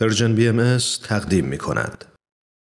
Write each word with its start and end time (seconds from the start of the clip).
Persian 0.00 0.34
BM 0.34 0.78
تقدیم 1.08 1.44
می 1.44 1.58
کند. 1.58 2.04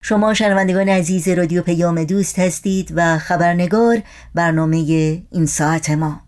شما 0.02 0.34
شنوندگان 0.34 0.88
عزیز 0.88 1.28
رادیو 1.28 1.62
پیام 1.62 2.04
دوست 2.04 2.38
هستید 2.38 2.92
و 2.96 3.18
خبرنگار 3.18 4.02
برنامه 4.34 4.76
این 5.30 5.46
ساعت 5.46 5.90
ما 5.90 6.20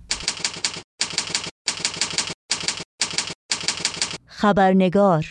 خبرنگار 4.27 5.27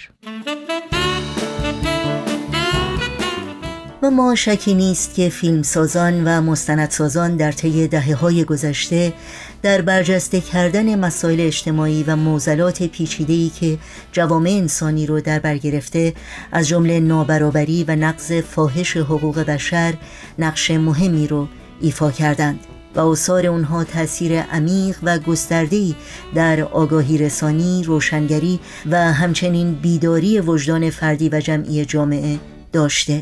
و 4.09 4.11
ما 4.11 4.35
شکی 4.35 4.73
نیست 4.73 5.13
که 5.13 5.29
فیلمسازان 5.29 6.23
و 6.23 6.41
مستندسازان 6.41 7.35
در 7.35 7.51
طی 7.51 7.87
دهه 7.87 8.15
های 8.15 8.43
گذشته 8.43 9.13
در 9.61 9.81
برجسته 9.81 10.41
کردن 10.41 10.99
مسائل 10.99 11.41
اجتماعی 11.41 12.03
و 12.03 12.15
معضلات 12.15 12.83
پیچیده‌ای 12.83 13.49
که 13.59 13.77
جوامع 14.11 14.49
انسانی 14.49 15.05
رو 15.05 15.21
در 15.21 15.39
بر 15.39 15.57
گرفته 15.57 16.13
از 16.51 16.67
جمله 16.67 16.99
نابرابری 16.99 17.83
و 17.83 17.95
نقض 17.95 18.31
فاحش 18.31 18.97
حقوق 18.97 19.39
بشر 19.39 19.93
نقش 20.39 20.71
مهمی 20.71 21.27
رو 21.27 21.47
ایفا 21.81 22.11
کردند 22.11 22.59
و 22.95 22.99
آثار 22.99 23.45
اونها 23.45 23.83
تاثیر 23.83 24.41
عمیق 24.41 24.97
و 25.03 25.19
گسترده‌ای 25.19 25.95
در 26.35 26.61
آگاهی 26.61 27.17
رسانی، 27.17 27.83
روشنگری 27.83 28.59
و 28.91 29.13
همچنین 29.13 29.73
بیداری 29.73 30.39
وجدان 30.39 30.89
فردی 30.89 31.29
و 31.29 31.39
جمعی 31.39 31.85
جامعه 31.85 32.39
داشته. 32.73 33.21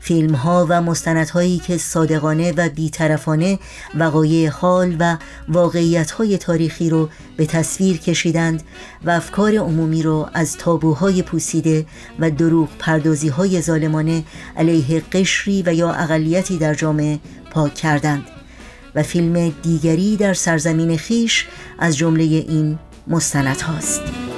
فیلم 0.00 0.34
ها 0.34 0.66
و 0.68 0.82
مستندهایی 0.82 1.58
که 1.58 1.78
صادقانه 1.78 2.52
و 2.52 2.68
بیطرفانه 2.68 3.58
وقایع 3.94 4.48
حال 4.48 4.96
و 4.98 5.16
واقعیت 5.48 6.10
های 6.10 6.38
تاریخی 6.38 6.90
رو 6.90 7.08
به 7.36 7.46
تصویر 7.46 7.98
کشیدند 7.98 8.62
و 9.04 9.10
افکار 9.10 9.54
عمومی 9.54 10.02
رو 10.02 10.28
از 10.34 10.56
تابوهای 10.56 11.22
پوسیده 11.22 11.86
و 12.18 12.30
دروغ 12.30 12.68
پردازی 12.78 13.28
های 13.28 13.62
ظالمانه 13.62 14.24
علیه 14.56 15.02
قشری 15.12 15.62
و 15.66 15.74
یا 15.74 15.92
اقلیتی 15.92 16.58
در 16.58 16.74
جامعه 16.74 17.18
پاک 17.50 17.74
کردند 17.74 18.24
و 18.94 19.02
فیلم 19.02 19.54
دیگری 19.62 20.16
در 20.16 20.34
سرزمین 20.34 20.96
خیش 20.96 21.46
از 21.78 21.96
جمله 21.96 22.22
این 22.22 22.78
مستند 23.06 23.60
هاست. 23.60 24.35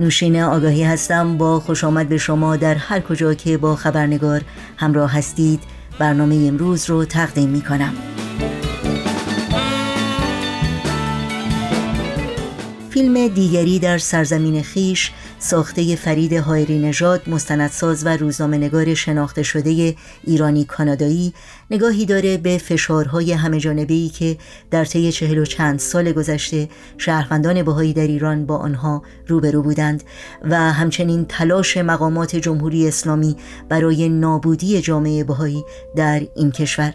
نوشین 0.00 0.42
آگاهی 0.42 0.82
هستم. 0.84 1.38
با 1.38 1.60
خوش 1.60 1.84
آمد 1.84 2.08
به 2.08 2.18
شما 2.18 2.56
در 2.56 2.74
هر 2.74 3.00
کجا 3.00 3.34
که 3.34 3.58
با 3.58 3.76
خبرنگار 3.76 4.42
همراه 4.76 5.12
هستید 5.12 5.60
برنامه 5.98 6.34
امروز 6.34 6.90
رو 6.90 7.04
تقدیم 7.04 7.48
می 7.48 7.62
کنم 7.62 7.94
فیلم 12.90 13.28
دیگری 13.28 13.78
در 13.78 13.98
سرزمین 13.98 14.62
خیش 14.62 15.12
ساخته 15.38 15.96
فرید 15.96 16.32
هایری 16.32 16.78
نژاد 16.78 17.28
مستندساز 17.28 18.06
و 18.06 18.08
روزنامه 18.08 18.58
نگار 18.58 18.94
شناخته 18.94 19.42
شده 19.42 19.94
ایرانی 20.24 20.64
کانادایی 20.64 21.34
نگاهی 21.70 22.06
داره 22.06 22.36
به 22.36 22.58
فشارهای 22.58 23.32
همه 23.32 23.60
جانبه 23.60 24.08
که 24.08 24.36
در 24.70 24.84
طی 24.84 25.12
چهل 25.12 25.38
و 25.38 25.44
چند 25.44 25.78
سال 25.78 26.12
گذشته 26.12 26.68
شهروندان 26.98 27.62
بهایی 27.62 27.92
در 27.92 28.06
ایران 28.06 28.46
با 28.46 28.56
آنها 28.56 29.02
روبرو 29.26 29.62
بودند 29.62 30.04
و 30.42 30.72
همچنین 30.72 31.24
تلاش 31.24 31.76
مقامات 31.76 32.36
جمهوری 32.36 32.88
اسلامی 32.88 33.36
برای 33.68 34.08
نابودی 34.08 34.80
جامعه 34.80 35.24
بهایی 35.24 35.64
در 35.96 36.22
این 36.36 36.50
کشور. 36.50 36.94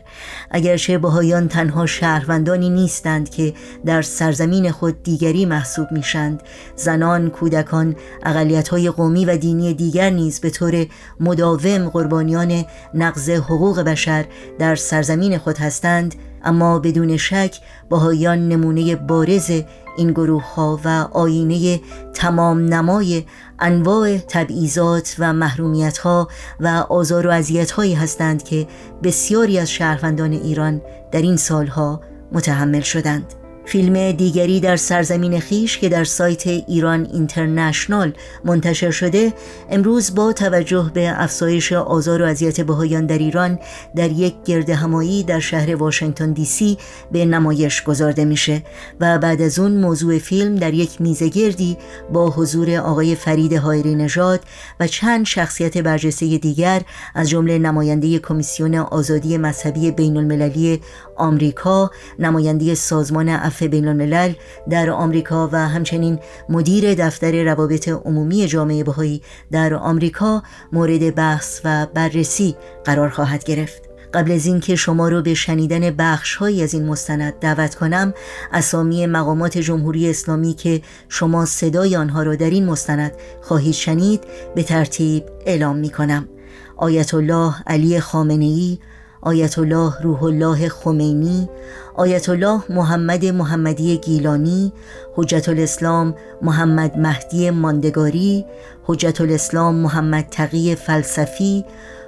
اگرچه 0.52 0.98
بهایان 0.98 1.48
تنها 1.48 1.86
شهروندانی 1.86 2.70
نیستند 2.70 3.30
که 3.30 3.54
در 3.86 4.02
سرزمین 4.02 4.72
خود 4.72 5.04
دیگری 5.04 5.46
محسوب 5.46 5.92
میشند 5.92 6.44
زنان 6.76 7.30
کودکان 7.30 7.96
اقلیت 8.24 8.68
های 8.68 8.90
قومی 8.90 9.26
و 9.26 9.38
دینی 9.38 9.74
دیگر 9.74 10.10
نیز 10.10 10.40
به 10.40 10.50
طور 10.50 10.86
مداوم 11.20 11.90
قربانیان 11.90 12.66
نقض 12.94 13.30
حقوق 13.30 13.80
بشر 13.80 14.26
در 14.60 14.76
سرزمین 14.76 15.38
خود 15.38 15.58
هستند 15.58 16.16
اما 16.44 16.80
بدون 16.80 17.18
شک 17.18 17.56
باهایان 17.90 18.50
نمونه 18.50 18.96
بارز 18.96 19.52
این 19.98 20.12
گروه 20.12 20.54
ها 20.54 20.80
و 20.86 21.08
آینه 21.12 21.80
تمام 22.14 22.74
نمای 22.74 23.24
انواع 23.60 24.18
تبعیضات 24.18 25.16
و 25.20 25.34
محرومیت 25.34 25.98
ها 25.98 26.28
و 26.60 26.68
آزار 26.90 27.28
و 27.28 27.32
اذیت 27.32 27.72
هایی 27.72 27.94
هستند 27.94 28.44
که 28.44 28.68
بسیاری 29.04 29.60
از 29.60 29.72
شهروندان 29.72 30.32
ایران 30.32 30.82
در 31.12 31.22
این 31.22 31.38
سالها 31.38 32.02
متحمل 32.32 32.82
شدند. 32.82 33.39
فیلم 33.70 34.12
دیگری 34.12 34.60
در 34.60 34.76
سرزمین 34.76 35.40
خیش 35.40 35.78
که 35.78 35.90
در 35.90 36.04
سایت 36.04 36.48
ایران 36.48 37.08
اینترنشنال 37.14 38.14
منتشر 38.46 38.92
شده 38.92 39.34
امروز 39.70 40.16
با 40.16 40.34
توجه 40.34 40.92
به 40.94 41.24
افزایش 41.24 41.74
آزار 41.74 42.22
و 42.22 42.26
اذیت 42.26 42.62
بهایان 42.62 43.06
در 43.06 43.18
ایران 43.18 43.60
در 43.96 44.12
یک 44.12 44.36
گرد 44.46 44.70
همایی 44.70 45.24
در 45.24 45.40
شهر 45.40 45.76
واشنگتن 45.76 46.32
دی 46.32 46.46
سی 46.46 46.78
به 47.12 47.26
نمایش 47.26 47.84
گذارده 47.84 48.26
میشه 48.26 48.64
و 49.00 49.18
بعد 49.18 49.42
از 49.42 49.60
اون 49.60 49.72
موضوع 49.72 50.18
فیلم 50.18 50.56
در 50.56 50.74
یک 50.74 51.02
میزه 51.02 51.30
گردی 51.30 51.78
با 52.14 52.30
حضور 52.30 52.78
آقای 52.78 53.16
فرید 53.16 53.54
هایری 53.54 53.96
نژاد 53.96 54.40
و 54.80 54.88
چند 54.88 55.26
شخصیت 55.26 55.78
برجسته 55.78 56.38
دیگر 56.38 56.82
از 57.16 57.30
جمله 57.30 57.60
نماینده 57.60 58.20
کمیسیون 58.20 58.76
آزادی 58.76 59.38
مذهبی 59.38 59.92
بین 59.92 60.18
المللی 60.18 60.82
آمریکا 61.16 61.92
نماینده 62.20 62.76
سازمان 62.76 63.30
عفو 63.60 63.68
بین 63.68 63.88
الملل 63.88 64.34
در 64.70 64.90
آمریکا 64.90 65.50
و 65.52 65.56
همچنین 65.56 66.20
مدیر 66.50 66.94
دفتر 66.94 67.44
روابط 67.44 67.90
عمومی 67.90 68.48
جامعه 68.48 68.84
بهایی 68.84 69.22
در 69.52 69.74
آمریکا 69.74 70.44
مورد 70.72 71.16
بحث 71.16 71.62
و 71.66 71.88
بررسی 71.94 72.56
قرار 72.86 73.10
خواهد 73.10 73.44
گرفت. 73.44 73.82
قبل 74.14 74.32
از 74.32 74.46
اینکه 74.46 74.76
شما 74.76 75.10
رو 75.10 75.22
به 75.22 75.34
شنیدن 75.34 75.90
بخش 75.90 76.42
از 76.42 76.74
این 76.74 76.86
مستند 76.86 77.34
دعوت 77.40 77.76
کنم 77.76 78.14
اسامی 78.54 79.06
مقامات 79.06 79.58
جمهوری 79.58 80.10
اسلامی 80.10 80.54
که 80.54 80.82
شما 81.10 81.46
صدای 81.46 81.96
آنها 81.96 82.24
را 82.24 82.36
در 82.36 82.50
این 82.50 82.66
مستند 82.66 83.12
خواهید 83.42 83.74
شنید 83.74 84.24
به 84.56 84.64
ترتیب 84.64 85.24
اعلام 85.46 85.78
می 85.78 85.90
کنم 85.90 86.28
آیت 86.78 87.14
الله 87.14 87.54
علی 87.68 88.00
خامنه 88.00 88.46
ای 88.46 88.80
آیت 89.22 89.60
الله 89.60 89.94
روح 90.02 90.24
الله 90.24 90.70
خمینی 90.70 91.50
آیت 91.96 92.30
الله 92.30 92.62
محمد 92.70 93.26
محمدی 93.26 93.98
گیلانی 93.98 94.74
حجت 95.16 95.50
الاسلام 95.50 96.16
محمد 96.42 96.98
مهدی 96.98 97.50
ماندگاری 97.50 98.46
حجت 98.84 99.22
الاسلام 99.22 99.76
محمد 99.76 100.28
تقی 100.32 100.76
فلسفی 100.76 101.66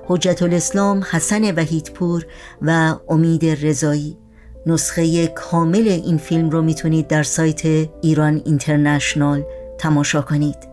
حجت 0.07 0.44
الاسلام 0.44 1.03
حسن 1.11 1.51
وحیدپور 1.51 2.25
و 2.61 2.95
امید 3.09 3.45
رضایی. 3.45 4.17
نسخه 4.66 5.28
کامل 5.28 5.88
این 5.88 6.17
فیلم 6.17 6.49
رو 6.49 6.61
می‌تونید 6.61 7.07
در 7.07 7.23
سایت 7.23 7.66
ایران 8.01 8.41
اینترنشنال 8.45 9.43
تماشا 9.78 10.22
کنید. 10.22 10.70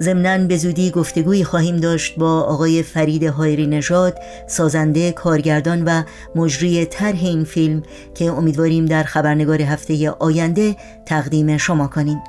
ضمنا 0.00 0.46
به 0.46 0.56
زودی 0.56 0.90
گفتگویی 0.90 1.44
خواهیم 1.44 1.76
داشت 1.76 2.18
با 2.18 2.40
آقای 2.40 2.82
فرید 2.82 3.22
هایری 3.22 3.66
نژاد 3.66 4.18
سازنده 4.46 5.12
کارگردان 5.12 5.84
و 5.84 6.02
مجری 6.34 6.84
طرح 6.84 7.18
این 7.22 7.44
فیلم 7.44 7.82
که 8.14 8.24
امیدواریم 8.24 8.86
در 8.86 9.02
خبرنگار 9.02 9.62
هفته 9.62 10.10
آینده 10.10 10.76
تقدیم 11.06 11.56
شما 11.56 11.86
کنیم. 11.86 12.20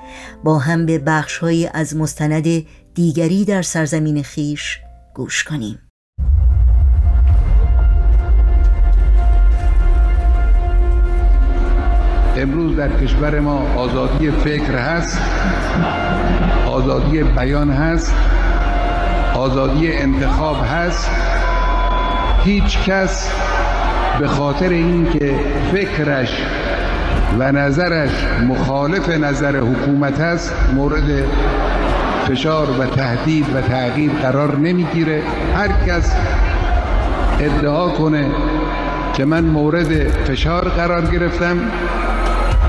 با 0.43 0.59
هم 0.59 0.85
به 0.85 0.99
بخشهایی 0.99 1.69
از 1.73 1.95
مستند 1.95 2.65
دیگری 2.93 3.45
در 3.45 3.61
سرزمین 3.61 4.23
خیش 4.23 4.79
گوش 5.13 5.43
کنیم. 5.43 5.79
امروز 12.37 12.75
در 12.75 12.99
کشور 13.01 13.39
ما 13.39 13.59
آزادی 13.59 14.31
فکر 14.31 14.75
هست. 14.75 15.17
آزادی 16.75 17.23
بیان 17.23 17.69
هست 17.69 18.15
آزادی 19.35 19.93
انتخاب 19.93 20.57
هست. 20.73 21.09
هیچ 22.43 22.83
کس 22.83 23.31
به 24.19 24.27
خاطر 24.27 24.69
اینکه 24.69 25.35
فکرش 25.73 26.41
و 27.39 27.51
نظرش 27.51 28.09
مخالف 28.49 29.09
نظر 29.09 29.59
حکومت 29.59 30.19
است 30.19 30.53
مورد 30.75 31.23
فشار 32.27 32.67
و 32.79 32.85
تهدید 32.85 33.55
و 33.55 33.61
تغییر 33.61 34.11
قرار 34.11 34.55
نمی‌گیره. 34.55 35.21
هر 35.55 35.69
کس 35.87 36.15
ادعا 37.39 37.89
کنه 37.89 38.25
که 39.13 39.25
من 39.25 39.43
مورد 39.43 40.07
فشار 40.09 40.69
قرار 40.69 41.05
گرفتم. 41.05 41.57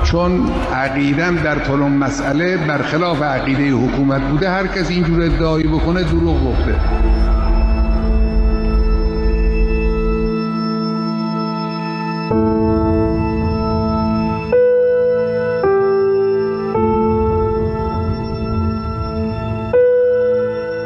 چون 0.07 0.51
عقیدم 0.75 1.37
در 1.37 1.59
طلم 1.59 1.93
مسئله 1.93 2.57
برخلاف 2.57 3.23
عقیده 3.23 3.71
حکومت 3.71 4.23
بوده 4.23 4.51
هر 4.51 4.67
کسی 4.67 4.95
اینجور 4.95 5.23
ادعایی 5.23 5.67
بکنه 5.67 6.03
دروغ 6.03 6.45
گفته. 6.45 6.75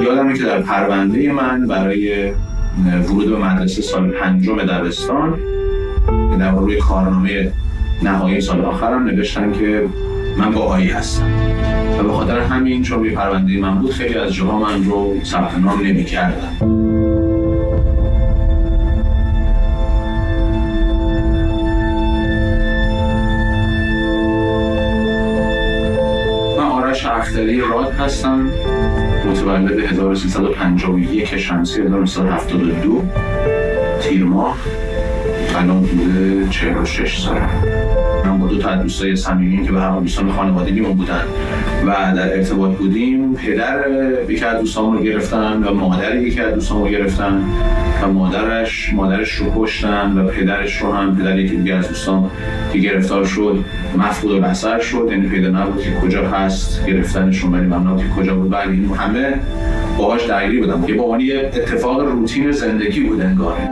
یادمه 0.02 0.38
که 0.38 0.44
در 0.44 0.62
پرونده 0.62 1.32
من 1.32 1.66
برای 1.66 2.32
ورود 3.08 3.30
به 3.30 3.36
مدرسه 3.36 3.82
سال 3.82 4.10
پنجم 4.10 4.62
دبستان 4.62 5.38
در 6.38 6.50
روی 6.50 6.78
کارنامه 6.78 7.52
نهایی 8.02 8.40
سال 8.40 8.60
آخرم 8.60 9.04
نوشتن 9.04 9.52
که 9.52 9.88
من 10.38 10.54
آیی 10.54 10.88
هستم 10.88 11.32
و 11.98 12.02
به 12.02 12.12
خاطر 12.12 12.40
همین 12.40 12.82
چون 12.82 12.98
روی 12.98 13.10
پرونده 13.10 13.58
من 13.58 13.78
بود 13.78 13.92
خیلی 13.92 14.14
از 14.14 14.34
جاها 14.34 14.58
من 14.58 14.84
رو 14.84 15.14
ثبت 15.24 15.58
نام 15.58 15.80
نمی 15.80 16.04
کردم. 16.04 16.80
اختری 27.30 27.60
راد 27.60 27.92
هستم 27.92 28.50
متولد 29.26 29.78
1351 29.78 31.36
شمسی 31.36 31.82
1972 31.82 33.04
تیر 34.00 34.24
ماه 34.24 34.56
الان 35.56 35.80
بوده 35.80 36.48
46 36.50 37.20
سال 37.20 37.38
من 37.38 37.46
با 37.46 37.79
دو 38.50 38.58
تا 38.58 38.76
دوستای 38.76 39.16
صمیمی 39.16 39.66
که 39.66 39.72
به 39.72 39.80
هر 39.80 40.00
دوستان 40.00 40.32
خانوادگیمون 40.32 40.92
بودن 40.92 41.24
و 41.86 42.16
در 42.16 42.36
ارتباط 42.36 42.70
بودیم. 42.70 43.34
پدر 43.34 43.78
یکی 44.28 44.44
از 44.44 44.60
دوستامون 44.60 44.96
رو 44.96 45.02
گرفتن 45.02 45.62
و 45.64 45.74
مادر 45.74 46.16
یکی 46.16 46.40
از 46.40 46.54
دوستامون 46.54 46.84
رو 46.84 46.90
گرفتن 46.90 47.42
و 48.02 48.12
مادرش 48.12 48.92
مادرش 48.94 49.32
رو 49.32 49.46
کشتن 49.56 50.18
و 50.18 50.28
پدرش 50.28 50.82
رو 50.82 50.92
هم 50.92 51.16
پدر 51.16 51.38
یکی 51.38 51.56
دیگه 51.56 51.74
از 51.74 51.88
دوستان 51.88 52.30
که 52.72 52.78
گرفتار 52.78 53.24
شد 53.24 53.64
مفقود 53.96 54.32
البصر 54.32 54.80
شد. 54.80 55.08
یعنی 55.10 55.28
پیدا 55.28 55.48
نبود 55.48 55.82
که 55.82 55.90
کجا 56.02 56.28
هست 56.28 56.86
گرفتنشون 56.86 57.54
ولی 57.54 57.66
ممنون 57.66 57.98
که 57.98 58.08
کجا 58.16 58.34
بود. 58.34 58.52
ولی 58.52 58.72
این 58.72 58.94
همه 58.94 59.40
باهاش 59.98 60.24
درگیری 60.24 60.60
بودم 60.60 60.82
که 60.82 60.94
با 60.94 61.18
یه 61.18 61.50
اتفاق 61.54 62.00
روتین 62.00 62.52
زندگی 62.52 63.00
بود 63.00 63.20
انگاره 63.20 63.70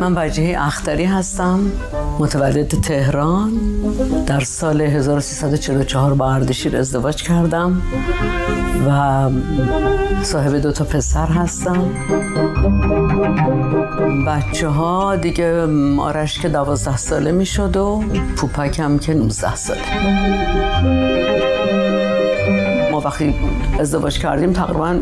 من 0.00 0.12
وجهی 0.16 0.54
اختری 0.54 1.04
هستم. 1.04 1.60
متولد 2.18 2.68
تهران. 2.68 3.52
در 4.26 4.40
سال 4.40 4.80
1344 4.80 6.14
با 6.14 6.32
اردشیر 6.32 6.76
ازدواج 6.76 7.22
کردم 7.22 7.82
و 8.88 9.30
صاحب 10.22 10.56
دو 10.56 10.72
تا 10.72 10.84
پسر 10.84 11.26
هستم. 11.26 11.84
بچه 14.26 14.68
ها 14.68 15.16
دیگه 15.16 15.66
آرش 16.00 16.38
که 16.38 16.48
دوازده 16.48 16.96
ساله 16.96 17.32
می 17.32 17.46
شد 17.46 17.76
و 17.76 18.02
هم 18.78 18.98
که 18.98 19.14
19 19.14 19.54
ساله. 19.54 19.80
ما 22.92 23.00
وقتی 23.00 23.34
ازدواج 23.80 24.18
کردیم 24.18 24.52
تقریبا 24.52 24.98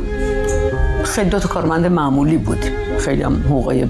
خیلی 1.04 1.30
دو 1.30 1.38
تا 1.38 1.48
کارمند 1.48 1.86
معمولی 1.86 2.36
بودیم 2.36 2.72
خیلی 2.98 3.22
هم 3.22 3.42
حقوق 3.46 3.88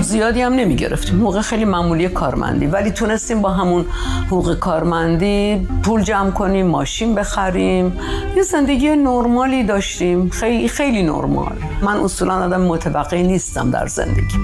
زیادی 0.00 0.42
هم 0.42 0.52
نمی 0.52 0.76
گرفتیم 0.76 1.20
حقوق 1.20 1.40
خیلی 1.40 1.64
معمولی 1.64 2.08
کارمندی. 2.08 2.66
ولی 2.66 2.90
تونستیم 2.90 3.42
با 3.42 3.50
همون 3.50 3.86
حقوق 4.26 4.54
کارمندی 4.54 5.68
پول 5.82 6.02
جمع 6.02 6.30
کنیم 6.30 6.66
ماشین 6.66 7.14
بخریم. 7.14 7.98
یه 8.36 8.42
زندگی 8.42 8.88
نرمالی 8.88 9.64
داشتیم. 9.64 10.30
خیلی 10.30 10.68
خیلی 10.68 11.02
نرمال. 11.02 11.56
من 11.82 11.96
اصولا 11.96 12.34
آدم 12.34 12.60
متوقعی 12.60 13.22
نیستم 13.22 13.70
در 13.70 13.86
زندگی. 13.86 14.38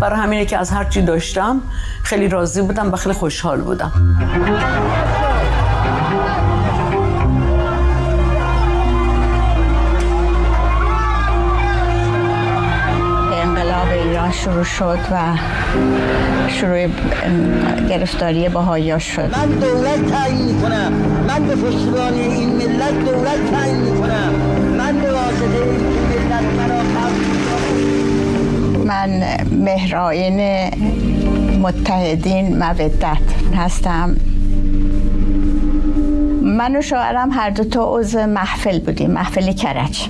برای 0.00 0.20
همینه 0.20 0.44
که 0.44 0.58
از 0.58 0.70
هر 0.70 0.84
چی 0.84 1.02
داشتم 1.02 1.60
خیلی 2.02 2.28
راضی 2.28 2.62
بودم 2.62 2.92
و 2.92 2.96
خیلی 2.96 3.14
خوشحال 3.14 3.60
بودم. 3.60 3.92
شروع 14.30 14.64
شد 14.64 14.98
و 15.12 15.36
شروع 16.48 16.86
گرفتاری 17.88 18.48
باهایا 18.48 18.98
شد. 18.98 19.20
من 19.20 19.46
دولت 19.46 20.10
تعیین 20.12 20.60
کنم 20.60 20.92
من 21.28 21.46
به 21.46 21.56
پشتیبانی 21.56 22.20
این 22.20 22.48
ملت 22.48 23.04
دولت 23.04 23.50
تعیین 23.50 23.76
می‌کنم. 23.76 24.32
من 24.78 24.96
به 25.00 25.12
واسطه 25.12 25.44
این 25.44 25.80
ملت 26.08 26.44
من 28.86 29.22
مهرائین 29.64 30.70
متحدین 31.62 32.58
مودت 32.58 33.04
هستم. 33.56 34.16
من 36.54 36.76
و 36.76 36.82
شوهرم 36.82 37.30
هر 37.32 37.50
دو 37.50 37.64
تا 37.64 37.98
عضو 37.98 38.26
محفل 38.26 38.78
بودیم 38.78 39.10
محفل 39.10 39.52
کرج. 39.52 40.08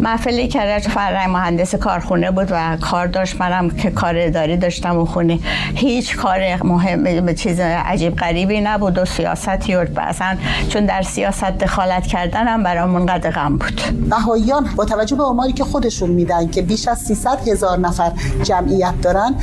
محفل 0.00 0.46
کرج 0.46 0.88
فرنگ 0.88 1.30
مهندس 1.30 1.74
کارخونه 1.74 2.30
بود 2.30 2.48
و 2.50 2.76
کار 2.76 3.06
داشت. 3.06 3.40
منم 3.40 3.70
که 3.70 3.90
کار 3.90 4.14
اداری 4.18 4.56
داشتم 4.56 4.96
و 4.96 5.04
خونه. 5.04 5.38
هیچ 5.74 6.16
کار 6.16 6.62
مهم 6.62 7.34
چیز 7.34 7.60
عجیب 7.60 8.16
غریبی 8.16 8.60
نبود 8.60 8.98
و 8.98 9.04
سیاستی 9.04 9.74
و 9.74 9.86
اصلا 9.96 10.36
چون 10.68 10.86
در 10.86 11.02
سیاست 11.02 11.58
دخالت 11.58 12.06
کردن 12.06 12.48
هم 12.48 12.62
برامون 12.62 13.06
قد 13.06 13.30
غم 13.30 13.56
بود. 13.56 13.80
بهاییان 14.10 14.68
با 14.76 14.84
توجه 14.84 15.16
به 15.16 15.22
آماری 15.22 15.52
که 15.52 15.64
خودشون 15.64 16.10
میدن 16.10 16.48
که 16.48 16.62
بیش 16.62 16.88
از 16.88 16.98
300 16.98 17.48
هزار 17.48 17.78
نفر 17.78 18.12
جمعیت 18.42 18.94
دارن 19.02 19.34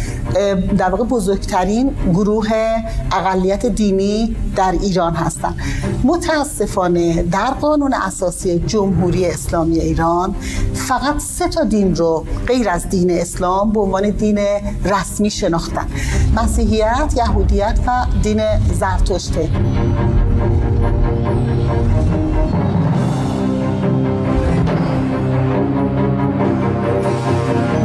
در 0.78 0.90
واقع 0.90 1.04
بزرگترین 1.04 1.96
گروه 2.14 2.48
اقلیت 3.12 3.66
دینی 3.66 4.36
در 4.56 4.74
ایران 4.82 5.16
هستن. 5.16 5.56
متاسفانه 6.14 7.24
در 7.24 7.50
قانون 7.50 7.94
اساسی 7.94 8.60
جمهوری 8.60 9.26
اسلامی 9.26 9.80
ایران 9.80 10.36
فقط 10.74 11.20
سه 11.20 11.48
تا 11.48 11.64
دین 11.64 11.96
رو 11.96 12.26
غیر 12.48 12.70
از 12.70 12.90
دین 12.90 13.12
اسلام 13.12 13.72
به 13.72 13.80
عنوان 13.80 14.10
دین 14.10 14.40
رسمی 14.86 15.30
شناختن. 15.30 15.88
مسیحیت، 16.36 17.14
یهودیت 17.18 17.80
و 17.88 18.06
دین 18.24 18.42
زرتشته 18.74 19.50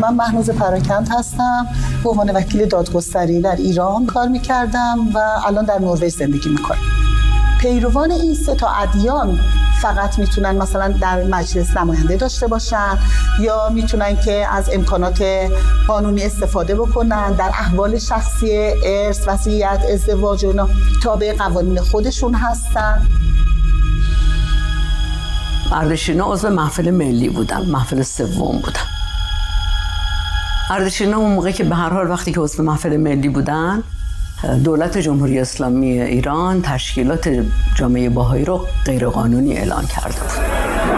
من 0.03 0.15
مهنوز 0.15 0.51
پراکند 0.51 1.09
هستم. 1.11 1.67
به 2.05 2.11
عنوان 2.11 2.31
وکیل 2.31 2.65
دادگستری 2.65 3.41
در 3.41 3.57
ایران 3.57 4.07
کار 4.07 4.29
می‌کردم 4.29 4.99
و 5.15 5.19
الان 5.47 5.65
در 5.65 5.79
نروژ 5.79 6.05
زندگی 6.05 6.49
می‌کنم. 6.49 6.98
پیروان 7.61 8.11
این 8.11 8.35
سه 8.35 8.55
تا 8.55 8.69
ادیان 8.69 9.41
فقط 9.83 10.19
می‌تونن 10.19 10.57
مثلا 10.57 10.89
در 10.89 11.25
مجلس 11.25 11.77
نماینده 11.77 12.17
داشته 12.17 12.47
باشن 12.47 12.99
یا 13.41 13.69
می‌تونن 13.69 14.17
که 14.17 14.47
از 14.51 14.71
امکانات 14.73 15.25
قانونی 15.89 16.23
استفاده 16.23 16.75
بکنن 16.75 17.33
در 17.33 17.49
احوال 17.49 17.99
شخصی 17.99 18.73
ارث 18.85 19.29
وصیت 19.29 19.81
ازدواج 19.93 20.45
و 20.45 20.69
تابع 21.03 21.37
قوانین 21.37 21.81
خودشون 21.81 22.35
هستن. 22.35 23.07
اردشینا 25.73 26.33
عضو 26.33 26.51
محفل 26.51 26.91
ملی 26.91 27.29
بودن 27.29 27.71
محفل 27.71 28.03
سوم 28.03 28.59
بودن. 28.59 28.81
اردشینا 30.71 31.17
اون 31.17 31.33
موقع 31.33 31.51
که 31.51 31.65
به 31.65 31.75
هر 31.75 31.91
حال 31.91 32.11
وقتی 32.11 32.33
که 32.33 32.41
عضو 32.41 32.63
محفل 32.63 32.97
ملی 32.97 33.29
بودن 33.29 33.83
دولت 34.65 34.99
جمهوری 34.99 35.39
اسلامی 35.41 36.01
ایران 36.01 36.63
تشکیلات 36.63 37.31
جامعه 37.75 38.09
باهایی 38.09 38.45
رو 38.45 38.67
غیرقانونی 38.87 39.59
اعلان 39.59 39.87
کرده 39.87 40.21
بود. 40.21 40.31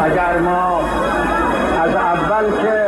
اگر 0.02 0.38
ما 0.38 0.80
از 1.82 1.94
اول 1.94 2.62
که 2.62 2.79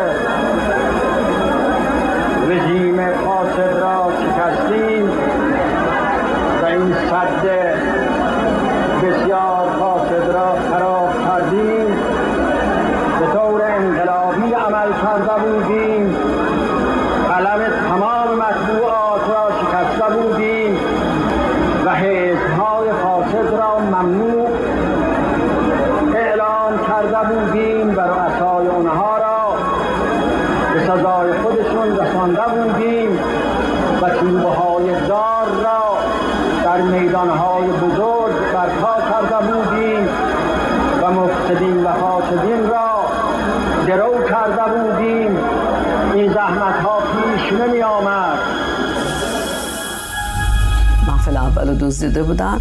اول 51.92 52.00
رو 52.00 52.08
دزدیده 52.08 52.22
بودن. 52.22 52.58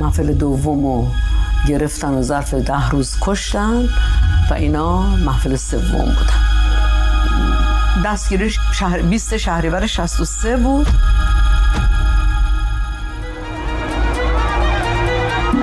محفل 0.00 0.32
دوم 0.32 0.86
رو 0.86 1.06
گرفتن 1.68 2.08
و 2.08 2.22
ظرف 2.22 2.54
ده 2.54 2.88
روز 2.90 3.16
کشتن 3.20 3.88
و 4.50 4.54
اینا 4.54 5.02
محفل 5.02 5.56
سوم 5.56 5.80
بودن. 5.90 6.40
دستگیری 8.04 8.50
شهر 8.50 9.02
20 9.02 9.36
شهریور 9.36 9.86
63 9.86 10.56
بود. 10.56 10.86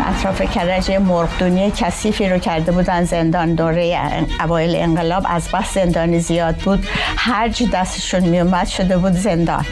اطراف 0.05 0.41
کرج 0.41 0.91
مرغدونی 0.91 1.71
کثیفی 1.71 2.29
رو 2.29 2.39
کرده 2.39 2.71
بودن. 2.71 3.03
زندان 3.03 3.55
دوره 3.55 4.09
اوایل 4.39 4.75
انقلاب 4.75 5.25
از 5.29 5.47
بس 5.53 5.73
زندانی 5.73 6.19
زیاد 6.19 6.55
بود. 6.55 6.87
هرج 7.17 7.63
دستشون 7.73 8.23
میومد 8.23 8.67
شده 8.67 8.97
بود 8.97 9.13
زندان. 9.13 9.65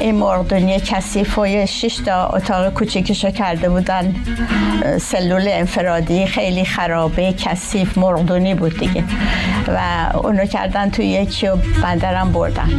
این 0.00 0.14
مرغدونی 0.14 0.80
کثیف 0.80 1.38
و 1.38 1.66
شش 1.66 1.96
تا 1.96 2.26
اتاق 2.26 2.72
کوچیکشو 2.72 3.30
کرده 3.30 3.68
بودن. 3.68 4.14
سلول 5.00 5.48
انفرادی 5.48 6.26
خیلی 6.26 6.64
خرابه 6.64 7.32
کثیف 7.32 7.98
مرغدونی 7.98 8.54
بود 8.54 8.78
دیگه. 8.78 9.04
و 9.68 9.80
اونو 10.18 10.46
کردن 10.46 10.90
توی 10.90 11.06
یکی 11.06 11.48
و 11.48 11.56
بندرم 11.82 12.32
بردن. 12.32 12.70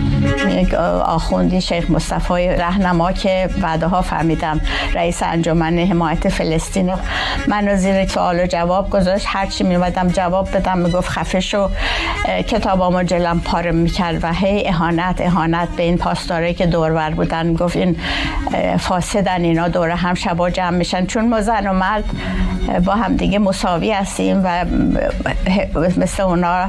آخوندی 1.05 1.61
شیخ 1.61 1.89
مصطفی 1.89 2.47
رهنما 2.47 3.11
که 3.11 3.49
بعدها 3.61 4.01
فهمیدم 4.01 4.61
رئیس 4.93 5.23
انجمن 5.23 5.79
حمایت 5.79 6.29
فلسطین 6.29 6.93
منو 7.47 7.75
زیر 7.75 8.07
سوال 8.07 8.39
و 8.39 8.45
جواب 8.45 8.89
گذاشت. 8.89 9.25
هرچی 9.29 9.63
میومدم 9.63 10.07
جواب 10.07 10.57
بدم 10.57 10.77
می‌گفت 10.77 11.09
خفه 11.09 11.39
شو 11.39 11.69
کتابامو 12.47 13.03
جلم 13.03 13.39
پاره 13.39 13.71
می‌کرد 13.71 14.23
و 14.23 14.33
هی 14.33 14.67
اهانت 14.67 15.21
اهانت 15.21 15.67
به 15.77 15.83
این 15.83 15.97
پاسداره 15.97 16.53
که 16.53 16.65
دورور 17.11 17.15
بودن 17.15 17.53
گفت 17.53 17.75
این 17.75 17.95
فاسدن 18.77 19.43
اینا 19.43 19.67
دور 19.67 19.89
هم 19.89 20.13
شبا 20.13 20.49
جمع 20.49 20.77
میشن. 20.77 21.05
چون 21.05 21.29
ما 21.29 21.41
زن 21.41 21.67
و 21.67 21.73
مرد 21.73 22.03
با 22.85 22.95
هم 22.95 23.15
دیگه 23.15 23.39
مساوی 23.39 23.91
هستیم 23.91 24.41
و 24.43 24.65
مثل 25.97 26.23
اونا 26.23 26.67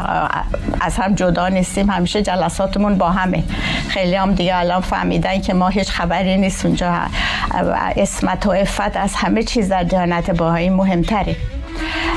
از 0.81 0.97
هم 0.97 1.15
جدا 1.15 1.49
نیستیم. 1.49 1.91
همیشه 1.91 2.23
جلساتمون 2.23 2.99
با 2.99 3.11
همه. 3.11 3.43
خیلی 3.89 4.15
هم 4.15 4.35
دیگه 4.35 4.57
الان 4.57 4.81
فهمیدن 4.81 5.41
که 5.41 5.55
ما 5.55 5.69
هیچ 5.69 5.91
خبری 5.91 6.37
نیست 6.37 6.67
اونجا. 6.67 6.93
اسمت 7.97 8.47
و 8.47 8.51
افت 8.51 8.97
از 8.97 9.15
همه 9.15 9.43
چیز 9.43 9.69
در 9.69 9.83
دیانت 9.83 10.31
باهایی 10.31 10.71
مهمتره. 10.71 11.37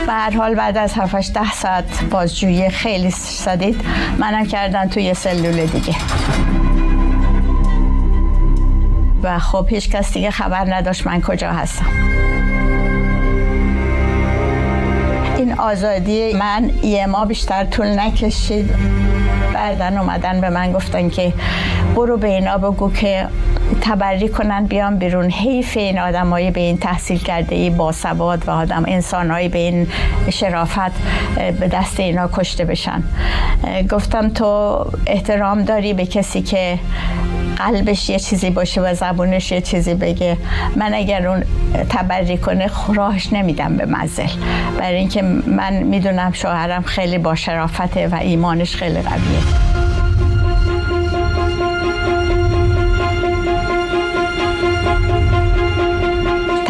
به 0.06 0.14
هر 0.14 0.38
حال 0.38 0.56
بعد 0.56 0.78
از 0.78 0.94
7 0.94 1.34
ده 1.34 1.52
ساعت 1.52 2.04
بازجویی 2.12 2.70
خیلی 2.70 3.12
سدید 3.12 3.82
منم 4.18 4.46
کردن 4.46 4.90
توی 4.90 5.14
سلول 5.14 5.66
دیگه. 5.66 5.96
و 9.26 9.40
خب 9.40 9.66
هیچ 9.70 9.90
کس 9.90 10.14
دیگه 10.14 10.32
خبر 10.32 10.76
نداشت 10.76 11.08
من 11.08 11.22
کجا 11.22 11.52
هستم. 11.52 11.86
این 15.38 15.54
آزادی 15.54 16.34
من 16.34 16.72
یه 16.84 17.06
ما 17.06 17.26
بیشتر 17.26 17.66
طول 17.66 18.00
نکشید. 18.00 18.70
بعدن 19.54 19.98
اومدن 19.98 20.42
به 20.42 20.50
من 20.50 20.72
گفتن 20.72 21.10
که 21.10 21.34
برو 21.96 22.18
به 22.18 22.28
اینا 22.28 22.58
بگو 22.58 22.92
که 22.92 23.28
تبری 23.82 24.30
کنن 24.30 24.66
بیان 24.66 24.98
بیرون. 24.98 25.30
حیف 25.30 25.78
این 25.78 26.00
آدمایی 26.00 26.52
به 26.52 26.60
این 26.60 26.78
تحصیل 26.78 27.20
کرده 27.20 27.56
ای 27.56 27.70
با 27.70 27.92
سواد 27.92 28.48
و 28.48 28.52
آدم 28.52 28.84
انسانهایی 28.88 29.50
به 29.50 29.60
این 29.60 29.88
شرافت 30.30 30.92
به 31.60 31.68
دست 31.68 32.00
اینا 32.00 32.30
کشته 32.34 32.66
بشن. 32.66 33.04
گفتم 33.92 34.30
تو 34.30 34.86
احترام 35.08 35.64
داری 35.64 35.94
به 35.94 36.06
کسی 36.06 36.42
که 36.42 36.80
قلبش 37.58 38.10
یه 38.10 38.20
چیزی 38.20 38.50
باشه 38.50 38.82
و 38.82 38.94
زبونش 38.94 39.52
یه 39.52 39.62
چیزی 39.62 39.94
بگه. 39.94 40.38
من 40.76 40.94
اگر 40.94 41.28
اون 41.28 41.44
تبری 41.90 42.38
کنه 42.38 42.70
راهش 42.94 43.34
نمیدم 43.34 43.78
به 43.78 43.86
مزل 43.86 44.28
برای 44.80 44.98
اینکه 44.98 45.22
من 45.22 45.84
می‌دونم 45.84 46.32
شوهرم 46.32 46.82
خیلی 46.82 47.18
با 47.18 47.36
شرافته 47.36 48.08
و 48.08 48.16
ایمانش 48.16 48.76
خیلی 48.76 49.02
قویه. 49.02 49.65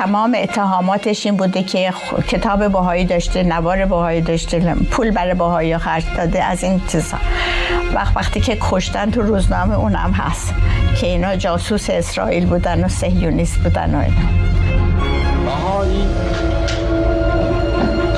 تمام 0.05 0.35
اتهاماتش 0.37 1.25
این 1.25 1.37
بوده 1.37 1.63
که 1.63 1.93
کتاب 2.27 2.67
باهایی 2.67 3.05
داشته 3.05 3.43
نوار 3.43 3.85
باهایی 3.85 4.21
داشته 4.21 4.75
پول 4.91 5.11
برای 5.11 5.33
باهایی 5.33 5.77
خرج 5.77 6.03
داده 6.17 6.43
از 6.43 6.63
این 6.63 6.81
چیزا. 6.87 7.17
وقت 7.95 8.17
وقتی 8.17 8.41
که 8.41 8.57
کشتن 8.61 9.11
تو 9.11 9.21
روزنامه 9.21 9.75
اونم 9.75 10.11
هست 10.11 10.53
که 10.99 11.07
اینا 11.07 11.35
جاسوس 11.35 11.89
اسرائیل 11.89 12.45
بودن 12.45 12.83
و 12.83 12.87
سهیونیست 12.87 13.57
بودن 13.57 13.95
و 13.95 13.99
اینا. 13.99 14.15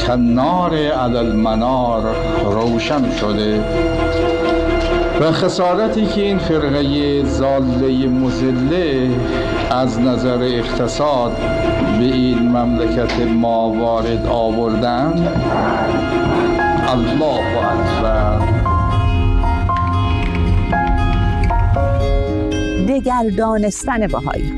کنار 0.08 0.76
عدل 0.76 1.32
منار 1.32 2.16
روشن 2.44 3.18
شده 3.20 3.64
و 5.22 5.32
خسارتی 5.32 6.06
که 6.06 6.22
این 6.22 6.38
فرقه 6.38 7.24
زاله 7.24 8.08
مزله 8.08 9.10
از 9.72 10.00
نظر 10.00 10.44
اقتصاد 10.44 11.38
به 12.00 12.04
این 12.04 12.58
مملکت 12.58 13.20
ما 13.22 13.70
وارد 13.70 14.26
آوردن؟ 14.26 15.28
الله 16.88 17.42
اکبر. 17.58 18.40
دگردانستن 22.88 24.08
بهایی. 24.08 24.54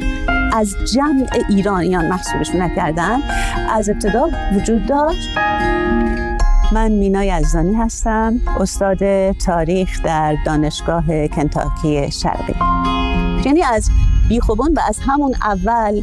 از 0.53 0.75
جمع 0.93 1.27
ایرانیان 1.49 2.07
محصولش 2.07 2.55
نکردن. 2.55 3.19
از 3.69 3.89
ابتدا 3.89 4.29
وجود 4.55 4.85
داشت. 4.85 5.29
من 6.71 6.91
مینا 6.91 7.23
یزدانی 7.23 7.75
هستم 7.75 8.33
استاد 8.59 9.31
تاریخ 9.31 10.03
در 10.03 10.35
دانشگاه 10.45 11.27
کنتاکی 11.27 12.11
شرقی. 12.11 12.55
یعنی 13.45 13.63
از 13.63 13.89
بیخوبان 14.29 14.73
و 14.73 14.79
از 14.87 14.99
همون 14.99 15.35
اول 15.43 16.01